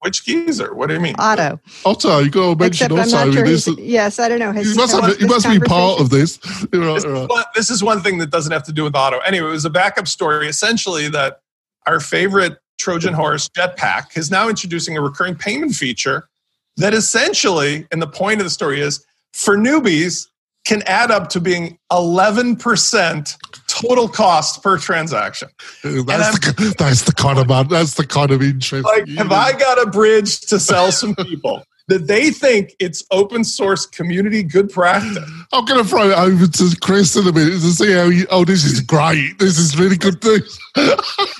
[0.00, 0.74] which geezer?
[0.74, 1.14] What do you mean?
[1.18, 1.60] Otto.
[1.84, 2.20] Otto?
[2.20, 3.68] You got to mention Except I'm not sure this.
[3.78, 4.52] yes, I don't know.
[4.52, 6.38] Has He he must, have, up he must be part of this.
[6.72, 6.96] Right, This, right.
[6.96, 9.18] is uh, one, this is one thing that doesn't have to do with Otto.
[9.20, 11.40] Anyway, it was a backup story essentially that
[11.86, 16.28] our favorite Trojan horse, Jetpack, is now introducing a recurring payment feature
[16.76, 20.28] that essentially, and the point of the story is for newbies,
[20.64, 23.36] can add up to being 11%
[23.80, 25.48] total cost per transaction.
[25.82, 28.84] That's the, that's the kind of that's the kind of interest.
[28.84, 29.32] Like, have.
[29.32, 34.42] I got a bridge to sell some people that they think it's open source community
[34.42, 35.18] good practice?
[35.52, 38.26] I'm going to throw it over to Chris in a minute to see how you.
[38.30, 39.38] Oh, this is great.
[39.38, 40.58] This is really good news.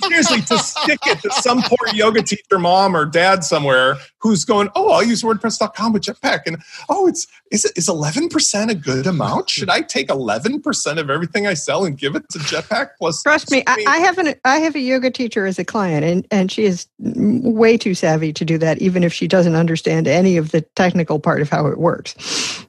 [0.09, 4.68] seriously to stick it to some poor yoga teacher mom or dad somewhere who's going
[4.74, 6.57] oh i'll use wordpress.com with jetpack and
[6.88, 11.46] oh it's is it is 11% a good amount should i take 11% of everything
[11.46, 14.57] i sell and give it to jetpack plus Trust me, I, I have an I
[14.61, 18.42] have a yoga teacher as a client, and and she is way too savvy to
[18.42, 21.78] do that, even if she doesn't understand any of the technical part of how it
[21.78, 22.64] works.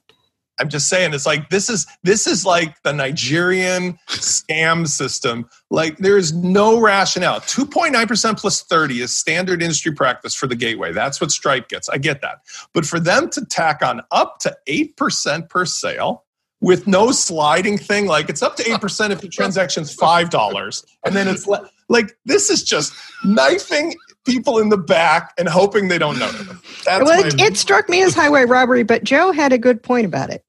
[0.59, 3.97] i'm just saying it's like this is this is like the nigerian
[4.49, 5.49] scam system.
[5.69, 7.39] Like there is no rationale.
[7.41, 10.91] 2.9% plus 30 is standard industry practice for the gateway.
[10.91, 11.89] That's what stripe gets.
[11.89, 12.39] I get that.
[12.73, 16.25] But for them to tack on up to 8% per sale
[16.61, 21.29] with no sliding thing like it's up to 8% if your transaction's $5 and then
[21.29, 22.93] it's le- like this is just
[23.23, 23.95] knifing
[24.25, 26.31] people in the back and hoping they don't know
[26.85, 30.05] that's well, it, it struck me as highway robbery, but Joe had a good point
[30.05, 30.43] about it.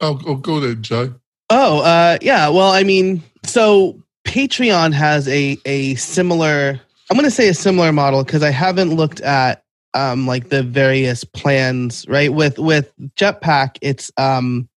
[0.00, 1.14] Oh, oh go then, Joe.
[1.50, 2.48] Oh, uh, yeah.
[2.48, 6.80] Well, I mean, so Patreon has a a similar.
[7.10, 9.62] I'm going to say a similar model because I haven't looked at
[9.94, 12.06] um like the various plans.
[12.08, 14.68] Right with with Jetpack, it's um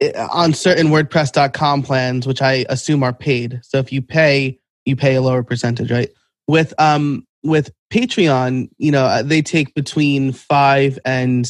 [0.00, 3.60] it- on certain WordPress.com plans, which I assume are paid.
[3.62, 6.10] So if you pay, you pay a lower percentage, right?
[6.52, 11.48] With um with Patreon, you know, uh, they take between five and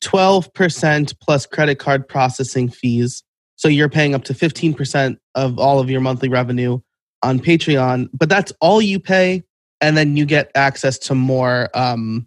[0.00, 3.22] twelve percent plus credit card processing fees.
[3.54, 6.80] So you're paying up to 15% of all of your monthly revenue
[7.22, 9.44] on Patreon, but that's all you pay.
[9.80, 12.26] And then you get access to more um,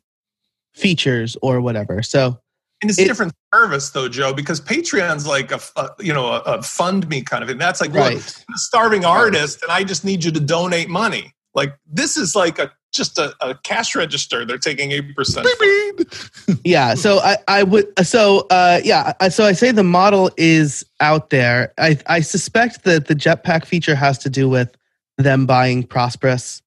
[0.76, 2.04] features or whatever.
[2.04, 2.40] So
[2.82, 6.28] And it's It- a different service, though, Joe, because Patreon's like a, a you know
[6.28, 7.58] a, a fund me kind of thing.
[7.58, 8.16] That's like right.
[8.48, 11.34] I'm a starving artist, and I just need you to donate money.
[11.54, 14.46] Like this is like a just a, a cash register.
[14.46, 15.48] They're taking eight percent.
[16.64, 21.30] yeah so i i would so uh yeah so i say the model is out
[21.30, 21.74] there.
[21.78, 24.76] I i suspect that the jetpack feature has to do with
[25.18, 26.62] them buying Prospress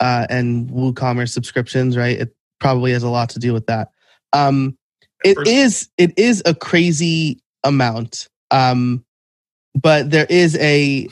[0.00, 2.18] uh and woocommerce subscriptions right?
[2.18, 3.90] It probably has a lot to do with that.
[4.32, 4.76] Um
[5.24, 8.28] it First- is it is a crazy amount.
[8.50, 9.04] Um
[9.74, 11.08] but there is a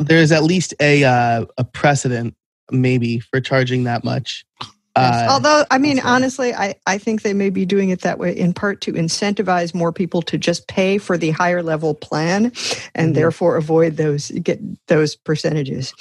[0.00, 2.34] there is at least a uh, a precedent
[2.70, 4.44] maybe for charging that much
[4.96, 8.18] Uh, Although, I mean, that's honestly, I, I think they may be doing it that
[8.18, 12.46] way in part to incentivize more people to just pay for the higher level plan
[12.96, 13.14] and Mhm.
[13.14, 14.58] therefore avoid those get
[14.88, 15.94] those percentages.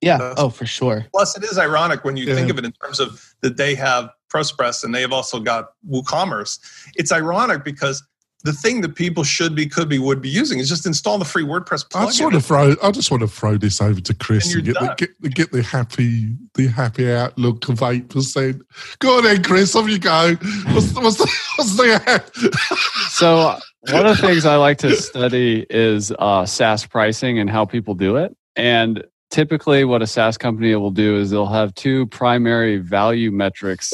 [0.00, 0.32] yeah.
[0.38, 1.06] Oh, for sure.
[1.12, 2.36] Plus, it is ironic when you Yeah.
[2.36, 5.70] think of it in terms of that they have Prospress and they have also got
[5.90, 6.58] WooCommerce.
[6.96, 8.02] It's ironic because
[8.44, 11.24] the thing that people should be, could be, would be using is just install the
[11.24, 12.02] free WordPress plugin.
[12.02, 12.38] I just want plugin.
[12.38, 12.76] to throw.
[12.82, 15.28] I just want to throw this over to Chris And and, get the, get the
[15.28, 18.62] get the happy the happy outlook of eight percent.
[19.00, 19.74] Go on then, Chris.
[19.74, 20.34] Off you go.
[20.70, 22.78] What's, what's the what's the
[23.10, 23.58] So
[23.92, 27.94] one of the things I like to study is uh, SaaS pricing and how people
[27.94, 28.36] do it.
[28.54, 33.92] And typically, what a SaaS company will do is they'll have two primary value metrics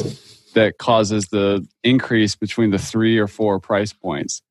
[0.54, 4.42] that causes the increase between the three or four price points.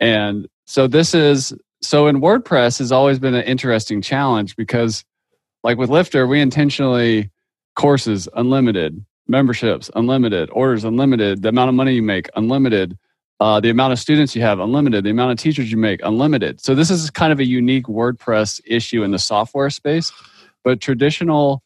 [0.00, 5.04] And so this is so in WordPress has always been an interesting challenge because,
[5.62, 7.30] like with Lifter, we intentionally
[7.76, 12.96] courses unlimited, memberships unlimited, orders unlimited, the amount of money you make unlimited
[13.42, 16.60] uh, the amount of students you have unlimited the amount of teachers you make unlimited
[16.60, 20.12] so this is kind of a unique wordpress issue in the software space
[20.62, 21.60] but traditional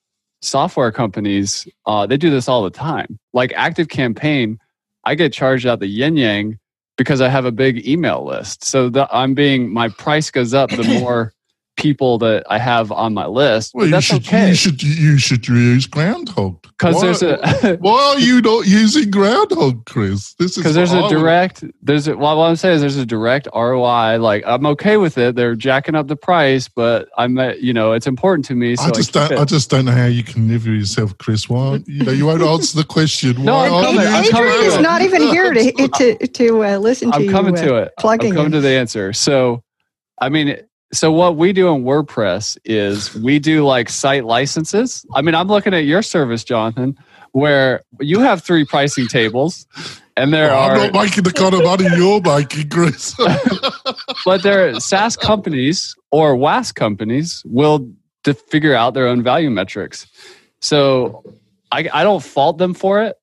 [0.47, 3.18] software companies uh, they do this all the time.
[3.32, 4.59] Like active campaign
[5.05, 6.59] i get charged out the yin yang
[6.97, 8.64] because i have a big email list.
[8.64, 11.32] So the, i'm being my price goes up the more
[11.77, 15.18] people that i have on my list Well, but you should okay you should you
[15.18, 20.35] should use Groundhogg because Why- there's a Why are you not using Groundhogg, Chris?
[20.39, 22.77] This is because there's what a I would- direct there's a, well, what i'm saying
[22.77, 26.68] is there's a direct roi like i'm okay with it they're jacking up the price
[26.68, 29.33] but i'm uh, you know it's important to me so I just keep don't.
[29.33, 29.39] it.
[29.39, 31.49] I just don't know how you can live with yourself, Chris.
[31.49, 33.45] Why you know you won't answer the question?
[33.45, 34.79] No, Why I'm aren't coming- you I'm coming to Adrian's it.
[34.79, 34.83] Groundhogg?
[34.83, 37.31] not even here to to to uh, listen to i'm you.
[37.31, 38.53] coming uh, to it plugging i'm coming in.
[38.53, 39.62] to the answer so
[40.20, 40.57] i mean
[40.93, 45.49] so what we do in wordpress is we do like site licenses i mean i'm
[45.49, 46.97] looking at your service jonathan
[47.32, 49.66] where you have three pricing tables
[50.16, 53.14] and there Oh, are I'm not making the kind of money you're making, Chris.
[54.24, 57.91] but there SaaS companies or WAS companies will
[58.24, 60.07] to figure out their own value metrics.
[60.61, 61.22] So
[61.70, 63.16] I, I don't fault them for it.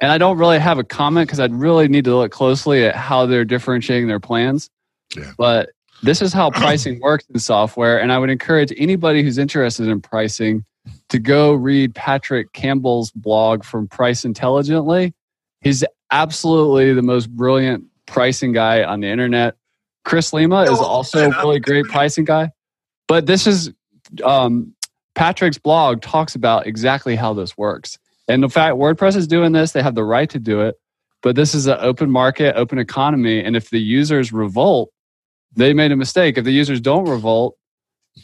[0.00, 2.94] And I don't really have a comment because I'd really need to look closely at
[2.94, 4.70] how they're differentiating their plans.
[5.16, 5.32] Yeah.
[5.36, 5.70] But
[6.02, 8.00] this is how pricing works in software.
[8.00, 10.64] And I would encourage anybody who's interested in pricing
[11.08, 15.14] to go read Patrick Campbell's blog from Price Intelligently.
[15.60, 19.56] He's absolutely the most brilliant pricing guy on the internet.
[20.04, 22.50] Chris Lema is also a really great pricing guy.
[23.06, 23.72] But this is
[24.24, 24.74] um,
[25.14, 27.98] Patrick's blog talks about exactly how this works.
[28.28, 30.76] And the fact WordPress is doing this, they have the right to do it.
[31.22, 33.42] But this is an open market, open economy.
[33.42, 34.90] And if the users revolt,
[35.56, 36.38] they made a mistake.
[36.38, 37.56] If the users don't revolt,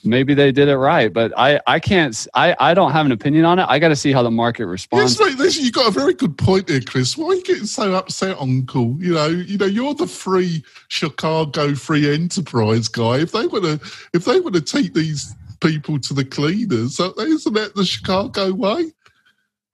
[0.05, 1.12] maybe they did it right.
[1.12, 3.66] But I, I can't, I, I don't have an opinion on it.
[3.68, 5.18] I got to see how the market responds.
[5.18, 7.16] Yes, mate, you got a very good point there, Chris.
[7.16, 8.97] Why are you getting so upset, Uncle?
[8.99, 13.18] You know, you know, you're the free Chicago free enterprise guy.
[13.18, 13.81] If they want to,
[14.12, 18.93] if they want to take these people to the cleaners, isn't that the Chicago way?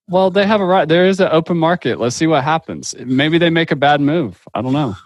[0.09, 0.89] Well, they have a right.
[0.89, 2.01] There is an open market.
[2.01, 2.97] Let's see what happens.
[2.99, 4.43] Maybe they make a bad move.
[4.55, 4.97] I don't know.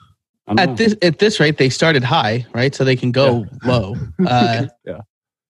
[0.46, 0.72] I don't know.
[0.72, 2.74] At this at this rate, they started high, right?
[2.74, 3.96] So they can go low.
[4.26, 5.00] Uh, Yeah.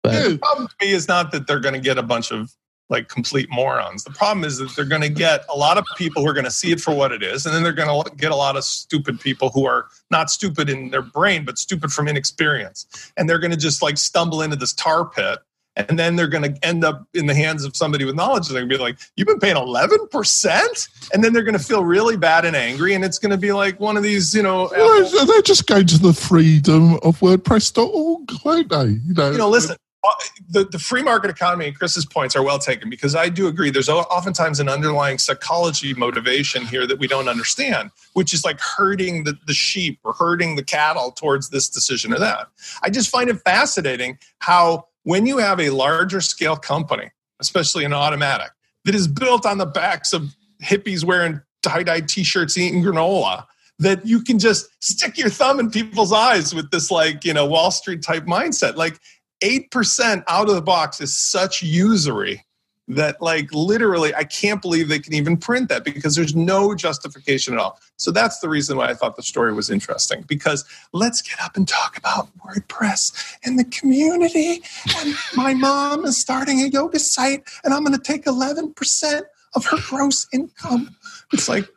[0.02, 0.28] But Yeah.
[0.28, 2.52] The problem to me is not that they're going to get a bunch of
[2.88, 4.02] like complete morons.
[4.02, 6.44] The problem is that they're going to get a lot of people who are going
[6.44, 8.56] to see it for what it is, and then they're going to get a lot
[8.56, 13.28] of stupid people who are not stupid in their brain, but stupid from inexperience, and
[13.28, 15.38] they're going to just like stumble into this tar pit.
[15.76, 18.48] And then they're going to end up in the hands of somebody with knowledge.
[18.48, 21.56] and They're going to be like, "You've been paying eleven percent," and then they're going
[21.56, 22.94] to feel really bad and angry.
[22.94, 25.86] And it's going to be like one of these, you know, Well, they're just going
[25.86, 28.84] to the freedom of WordPress.org, won't they?
[28.84, 30.10] You know, you know, listen, uh,
[30.48, 33.70] the, the free market economy and Chris's points are well taken because I do agree
[33.70, 39.24] there's oftentimes an underlying psychology motivation here that we don't understand, which is like herding
[39.24, 42.48] the, the sheep or herding the cattle towards this decision or that.
[42.82, 47.90] I just find it fascinating how when you have a larger scale company, especially an
[47.90, 48.50] Automattic,
[48.84, 50.32] that is built on the backs of
[50.62, 53.44] hippies wearing tie-dye t-shirts eating granola
[53.80, 57.44] that you can just stick your thumb in people's eyes with this like you know
[57.44, 58.76] wall street type mindset.
[58.76, 59.00] Like
[59.42, 62.44] 8% out of the box is such usury
[62.90, 67.54] that like literally i can't believe they can even print that because there's no justification
[67.54, 67.78] at all.
[67.96, 71.56] So that's the reason why i thought the story was interesting because let's get up
[71.56, 74.62] and talk about wordpress and the community.
[74.98, 79.22] And my mom is starting a yoga site and i'm going to take 11%
[79.56, 80.94] of her gross income.
[81.32, 81.68] It's like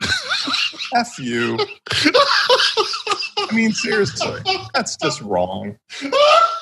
[0.95, 1.57] f you.
[3.37, 4.39] I mean seriously
[4.73, 5.77] that's just wrong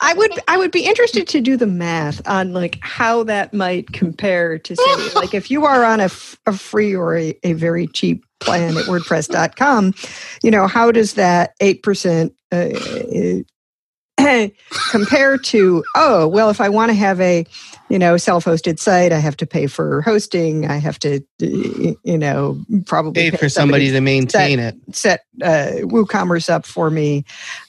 [0.00, 3.92] I would I would be interested to do the math on like how that might
[3.92, 7.52] compare to say like if you are on a, f- a free or a, a
[7.54, 9.94] very cheap plan at wordpress.com
[10.42, 13.42] you know how does that 8% uh,
[14.90, 17.46] compare to oh well if i want to have a
[17.88, 22.60] you know self-hosted site i have to pay for hosting i have to you know
[22.86, 24.76] probably Pay for somebody to maintain it.
[24.92, 27.24] set uh, WooCommerce up for me.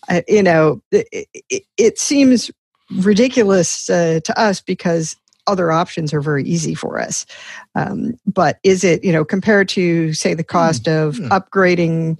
[0.09, 2.51] Uh, you know, it, it, it seems
[2.97, 5.15] ridiculous uh, to us because
[5.47, 7.25] other options are very easy for us.
[7.75, 12.19] Um, but is it, you know, compared to say the cost of upgrading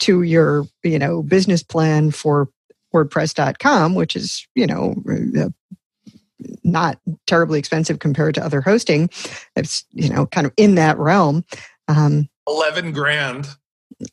[0.00, 2.48] to your, you know, business plan for
[3.04, 5.48] WordPress.com, which is, you know, uh,
[6.64, 9.10] not terribly expensive compared to other hosting.
[9.54, 11.44] It's, you know, kind of in that realm.
[11.88, 13.48] Um, 11 grand.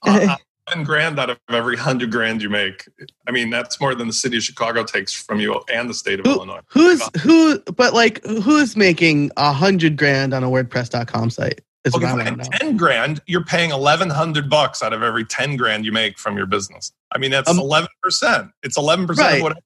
[0.07, 0.37] Uh,
[0.69, 2.87] 11 grand out of every 100 grand you make.
[3.27, 6.21] I mean, that's more than the city of Chicago takes from you and the state
[6.21, 6.61] of Who, Illinois.
[6.67, 7.59] who's who?
[7.59, 11.59] But like, who's making a hundred grand on a WordPress.com site?
[11.85, 12.67] Is Okay, what I if want you to had know.
[12.69, 16.45] 10 grand, you're paying 1100 bucks out of every 10 grand you make from your
[16.45, 16.93] business.
[17.13, 18.51] I mean, that's Um, 11%.
[18.63, 19.35] It's 11% Right.
[19.37, 19.57] of what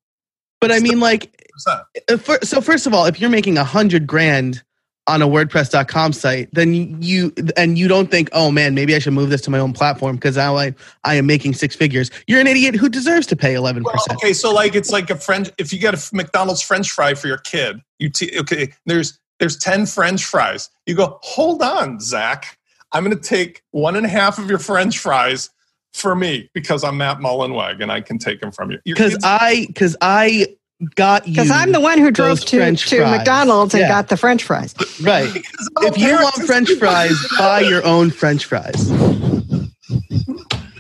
[0.59, 1.82] But I mean, like, percent.
[2.09, 4.63] uh, fir- so first of all, if you're making a hundred grand
[5.05, 9.13] on a WordPress.com site, then you and you don't think, oh man, maybe I should
[9.13, 10.74] move this to my own platform because now I
[11.05, 12.09] I am making six figures.
[12.26, 14.18] You're an idiot who deserves to pay eleven Well, percent.
[14.22, 15.49] okay, so like it's like a French.
[15.59, 18.74] If you get a McDonald's French fry for your kid, you t- okay.
[18.88, 20.70] There's there's ten French fries.
[20.86, 22.58] You go, hold on, Zach.
[22.92, 25.50] I'm going to take one and a half of your French fries
[25.94, 28.80] for me because I'm Matt Mullenweg and I can take them from you.
[28.86, 30.56] Because I because I
[30.96, 31.34] got you.
[31.34, 33.18] because I'm the one who drove to, French to fries.
[33.18, 33.88] McDonald's and Yeah.
[33.90, 34.74] got the French fries.
[35.02, 35.30] right.
[35.34, 38.90] because I'm a If you want French fries, buy your own French fries.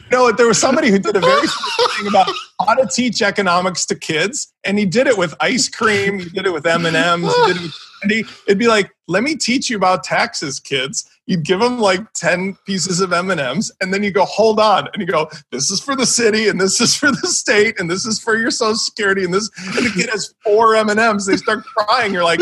[0.09, 2.29] No, there was somebody who did a very funny thing about
[2.65, 6.19] how to teach economics to kids, and he did it with ice cream.
[6.19, 7.25] He did it with M and M's.
[7.35, 7.86] He did it with candy.
[8.03, 12.57] It'd be like, "Let me teach you about taxes, kids." You'd give them like ten
[12.65, 15.95] pieces of M and then you go, "Hold on," and you go, "This is for
[15.95, 19.23] the city, and this is for the state, and this is for your Social Security,
[19.23, 21.25] and this." And the kid has four M and M's.
[21.25, 22.13] They start crying.
[22.13, 22.39] You're like,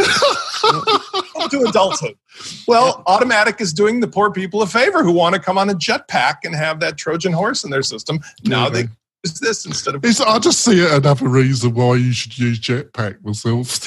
[1.49, 2.15] to adulthood.
[2.67, 5.73] Well, Automattic is doing the poor people a favor who want to come on a
[5.73, 8.19] jetpack and have that Trojan horse in their system.
[8.43, 8.87] Now they
[9.23, 10.05] use this instead of.
[10.05, 13.85] It's, I just see it another reason why you should use Jetpack myself.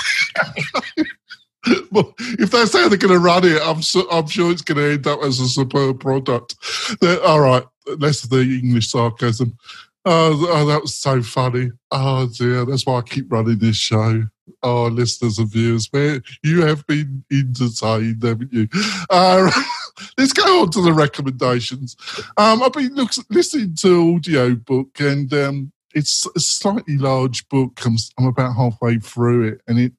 [1.90, 4.78] well, if they say they're going to run it, I'm, su I'm sure it's going
[4.78, 6.54] to end up as a superb product.
[7.00, 7.64] They're- all right,
[7.98, 9.56] less of the English sarcasm.
[10.04, 11.70] Oh, oh, that was so funny.
[11.90, 14.22] Oh dear, that's why I keep running this show.
[14.62, 18.68] Oh, listeners and viewers, man, you have been entertained, haven't you?
[19.10, 19.50] Uh,
[20.18, 21.96] let's go on to the recommendations.
[22.38, 27.78] Um, I've been look, listening to audio book, and um, it's a slightly large book.
[27.84, 29.92] I'm, I'm about halfway through it, and it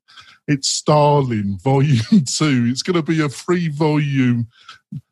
[0.50, 2.68] it's Stalin Volume Two.
[2.70, 4.48] It's going to be a free volume.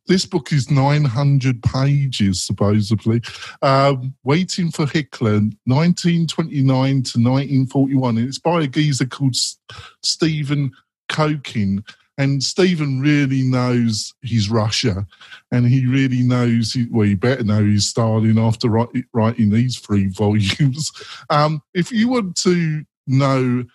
[0.07, 3.21] This book is 900 pages, supposedly.
[3.61, 6.65] Um, Waiting for Hitler, 1929
[7.03, 8.17] to 1941.
[8.17, 9.57] And it's by a geezer called S-
[10.01, 10.71] Stephen
[11.07, 11.83] Kotkin.
[12.17, 15.05] And Stephen really knows his Russia,
[15.51, 18.69] and he really knows, he, well, he better know he's Stalin after
[19.13, 20.91] writing these three volumes.
[21.29, 23.65] Um, if you want to know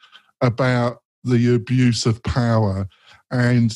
[0.41, 2.89] about the abuse of power
[3.31, 3.75] and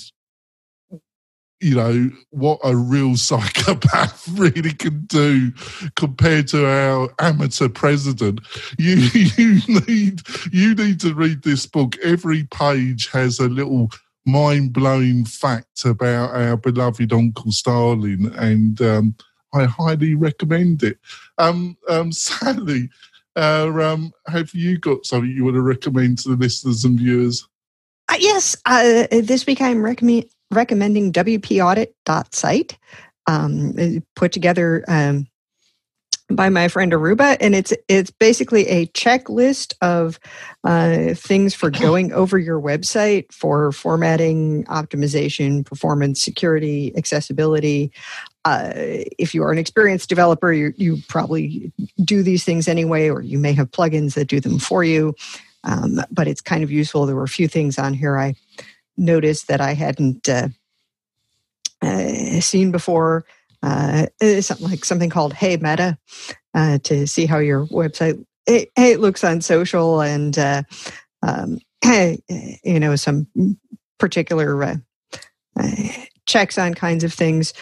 [1.61, 5.53] you know what a real psychopath really can do
[5.97, 8.40] compared to our amateur president.
[8.78, 8.97] You
[9.36, 10.20] you need
[10.53, 11.97] you need to read this book.
[12.03, 13.90] Every page has a little
[14.26, 19.14] mind-blowing fact about our beloved uncle stalin and um,
[19.55, 20.99] i highly recommend it.
[21.38, 22.90] Um, um, sally
[23.37, 27.47] uh, um, have you got something you want to recommend to the listeners and viewers?
[28.09, 32.78] Uh, yes, uh, this week I'm recommend, recommending WPAudit.site,
[33.26, 35.26] um, uh, put together um,
[36.29, 40.18] by my friend Aruba, and it's it's basically a checklist of
[40.64, 47.93] uh, things for going over your website for formatting, optimization, performance, security, accessibility.
[48.45, 48.72] Uh,
[49.18, 51.72] if you are an experienced developer, you, you probably
[52.05, 55.14] do these things anyway, or you may have plugins that do them for you.
[55.64, 57.07] Um, but it's kind of useful.
[57.07, 58.35] There were a few things on here I
[58.97, 60.49] noticed that I hadn't uh,
[61.83, 63.24] uh, seen before.
[63.62, 64.07] Uh,
[64.40, 65.98] something like something called Hey Meta
[66.54, 70.62] uh, to see how your website it, it looks on social and uh,
[71.22, 73.26] um, you know some
[73.98, 74.76] particular uh,
[75.59, 75.72] uh,
[76.26, 77.52] checks on kinds of things.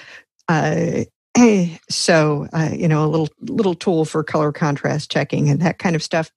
[1.90, 5.94] So uh, you know a little little tool for color contrast checking and that kind
[5.94, 6.30] of stuff.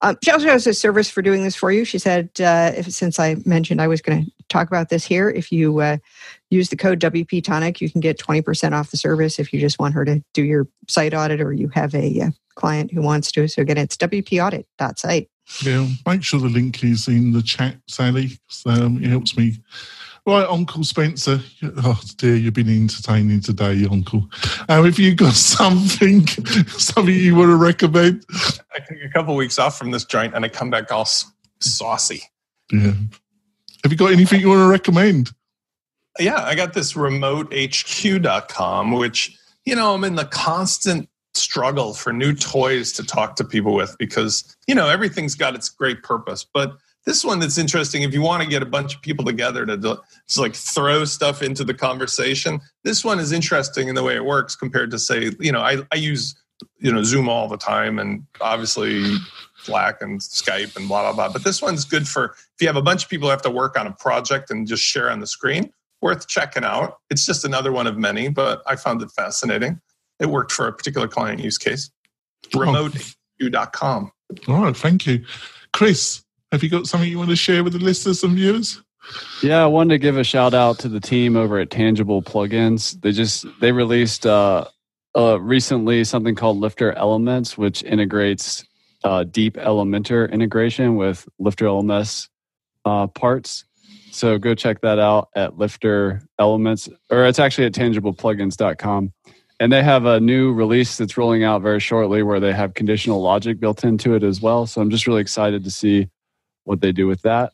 [0.00, 1.84] Um, she also has a service for doing this for you.
[1.84, 5.28] She said uh, if, since i mentioned i was going to talk about this here
[5.30, 5.96] if you uh,
[6.50, 9.78] use the code wp tonic you can get 20% off the service if you just
[9.78, 13.32] want her to do your site audit or you have a uh, client who wants
[13.32, 13.48] to.
[13.48, 15.28] So again it's wpaudit.site
[15.62, 19.58] yeah make sure the link is in the chat sally um, it helps me
[20.26, 21.40] Right, Uncle Spencer.
[21.62, 24.26] Oh dear, you've been entertaining today, Uncle.
[24.70, 28.24] Um, if you got something, something you want to recommend,
[28.74, 31.06] I take a couple weeks off from this joint and I come back all
[31.60, 32.22] saucy.
[32.72, 32.94] Yeah.
[33.82, 35.30] Have you got anything you want to recommend?
[36.18, 42.32] Yeah, I got this remotehq.com, which, you know, I'm in the constant struggle for new
[42.34, 46.46] toys to talk to people with because, you know, everything's got its great purpose.
[46.50, 49.66] But this one that's interesting if you want to get a bunch of people together
[49.66, 54.14] to just like throw stuff into the conversation this one is interesting in the way
[54.16, 56.34] it works compared to say you know i, I use
[56.78, 59.16] you know zoom all the time and obviously
[59.56, 62.76] slack and skype and blah blah blah but this one's good for if you have
[62.76, 65.20] a bunch of people who have to work on a project and just share on
[65.20, 66.98] the screen worth checking out.
[67.08, 69.80] It's just another one of many but i found it fascinating.
[70.20, 71.90] It worked for a particular client use case.
[72.54, 72.60] Oh.
[72.60, 74.12] Remote.com
[74.48, 75.24] all oh, right thank you.
[75.72, 76.23] Chris
[76.54, 78.80] have you got something you want to share with the listeners and viewers?
[79.42, 82.98] Yeah, I wanted to give a shout out to the team over at Tangible Plugins.
[83.00, 84.66] They just they released uh,
[85.16, 88.64] uh, recently something called Lifter Elements, which integrates
[89.02, 92.28] uh, deep Elementor integration with LifterLMS
[92.84, 93.64] uh, parts.
[94.12, 99.12] So go check that out at Lifter Elements, or it's actually at tangibleplugins.com.
[99.60, 103.20] And they have a new release that's rolling out very shortly where they have conditional
[103.20, 104.66] logic built into it as well.
[104.66, 106.08] So I'm just really excited to see
[106.64, 107.52] what they do with that.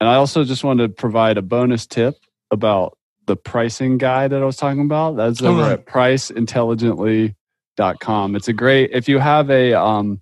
[0.00, 2.16] And I also just wanted to provide a bonus tip
[2.50, 5.16] about the pricing guide that I was talking about.
[5.16, 5.72] That's over right.
[5.72, 8.36] at priceintelligently.com.
[8.36, 10.20] It's a great, if you have a um,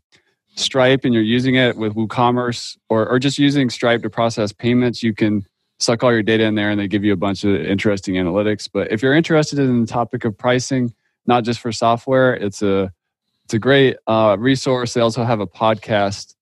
[0.56, 5.02] Stripe and you're using it with WooCommerce or, or just using Stripe to process payments,
[5.02, 5.44] you can
[5.78, 8.68] suck all your data in there and they give you a bunch of interesting analytics.
[8.72, 10.94] But if you're interested in the topic of pricing,
[11.26, 12.90] not just for software, it's a
[13.44, 14.94] it's a great uh, resource.
[14.94, 16.34] They also have a podcast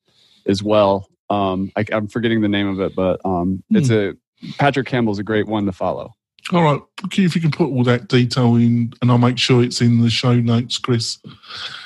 [0.47, 3.79] as well um, I, am forgetting the name of it, but um, mm.
[3.79, 4.15] it's a
[4.59, 6.15] Patrick Campbell's a great one to follow.
[6.53, 6.81] All right,
[7.17, 10.11] if you can put all that detail in, and I'll make sure it's in the
[10.11, 11.17] show notes, Chris.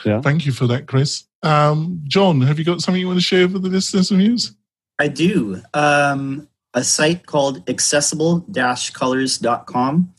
[0.04, 0.20] Yeah.
[0.20, 1.26] Thank you for that, Chris.
[1.44, 4.50] Um, John, have you got something you want to share with the listeners and viewers?
[4.98, 5.62] I do.
[5.74, 10.14] Um, a site called accessible-colors.com,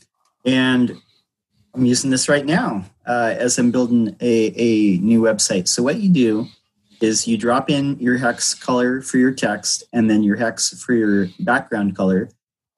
[0.46, 0.96] and
[1.74, 5.68] I'm using this right now uh, as I'm building a, a new website.
[5.68, 6.48] So what you do
[7.02, 10.92] is you drop in your hex color for your text and then your hex for
[10.92, 12.28] your background color,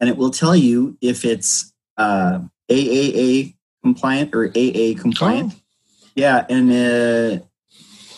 [0.00, 5.52] and it will tell you if it's uh, AAA compliant or AA compliant.
[5.54, 5.58] Oh.
[6.14, 7.44] Yeah, and uh,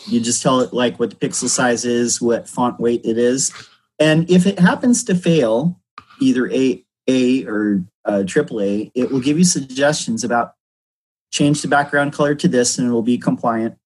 [0.07, 3.51] you just tell it like what the pixel size is, what font weight it is,
[3.99, 5.79] and if it happens to fail,
[6.19, 10.53] either A A or uh, AAA, it will give you suggestions about
[11.31, 13.77] change the background color to this, and it will be compliant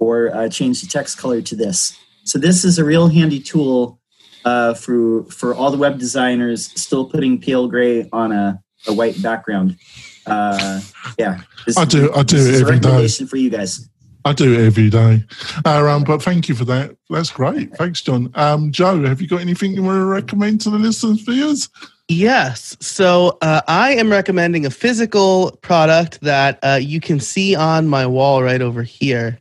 [0.00, 1.96] or uh, change the text color to this.
[2.24, 4.00] So this is a real handy tool
[4.44, 9.22] uh, for for all the web designers still putting pale gray on a, a white
[9.22, 9.76] background.
[10.26, 10.80] Uh,
[11.18, 12.12] yeah, this, I do.
[12.12, 13.88] I do it every day for you guys.
[14.24, 15.24] I do it every day.
[15.64, 16.94] Uh, um, but thank you for that.
[17.08, 17.74] That's great.
[17.76, 18.30] Thanks, John.
[18.34, 21.70] Um, Joe, have you got anything you want to recommend to the listeners, viewers?
[22.08, 22.76] Yes.
[22.80, 28.06] So uh, I am recommending a physical product that uh, you can see on my
[28.06, 29.38] wall right over here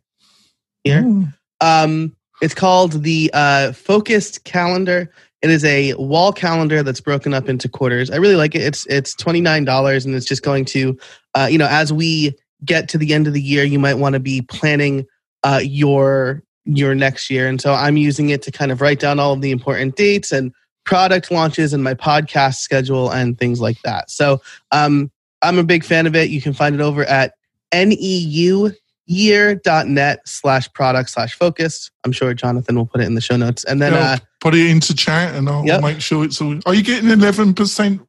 [0.84, 1.02] here.
[1.02, 1.34] Mm.
[1.62, 5.12] Um, it's called the uh, Focused Calendar.
[5.42, 8.12] It is a wall calendar that's broken up into quarters.
[8.12, 8.62] I really like it.
[8.62, 10.98] It's it's twenty nine dollars, and it's just going to,
[11.34, 12.36] uh, you know, as we
[12.66, 15.06] get to the end of the year, you might want to be planning
[15.44, 17.48] uh, your your next year.
[17.48, 20.32] And so I'm using it to kind of write down all of the important dates
[20.32, 20.54] and
[20.86, 24.12] product launches and my podcast schedule and things like that.
[24.12, 24.42] So
[24.72, 26.30] um, I'm a big fan of it.
[26.30, 27.34] You can find it over at
[27.74, 28.74] neu
[29.10, 31.90] year.net slash product slash focus.
[32.06, 33.64] I'm sure Jonathan will put it in the show notes.
[33.64, 35.82] And then uh, put it into chat and I'll yep.
[35.82, 36.60] make sure it's all.
[36.68, 37.56] Are you getting 11%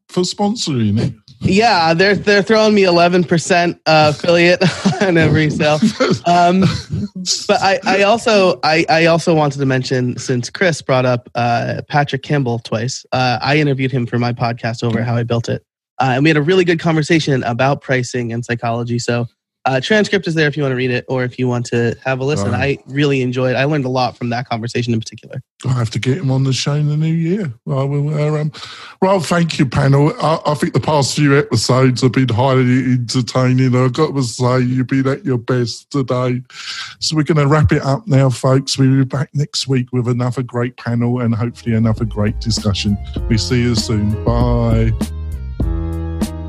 [0.08, 1.14] for sponsoring it?
[1.42, 4.62] Yeah, they're they're throwing me 11% uh, affiliate
[5.02, 5.78] on every sale.
[6.26, 6.60] Um,
[7.48, 11.80] but I, I also I, I also wanted to mention since Chris brought up uh,
[11.88, 15.64] Patrick Campbell twice, uh, I interviewed him for my podcast over how I built it,
[15.98, 18.98] uh, and we had a really good conversation about pricing and psychology.
[18.98, 19.26] So
[19.66, 21.94] Uh, transcript is there if you want to read it or if you want to
[22.02, 22.52] have a listen.
[22.52, 22.78] Right.
[22.80, 23.52] I really enjoyed.
[23.52, 23.56] It.
[23.56, 25.42] I learned a lot from that conversation in particular.
[25.66, 27.52] I have to get him on the show in the new year.
[27.66, 28.52] I will, uh, um,
[29.02, 30.14] well, thank you, panel.
[30.22, 33.76] I, I think the past few episodes have been highly entertaining.
[33.76, 36.40] I've got to say, you've been at your best today.
[37.00, 38.78] So we're going to wrap it up now, folks.
[38.78, 42.96] We'll be back next week with another great panel and hopefully another great discussion.
[43.28, 44.24] We see you soon.
[44.24, 44.92] Bye.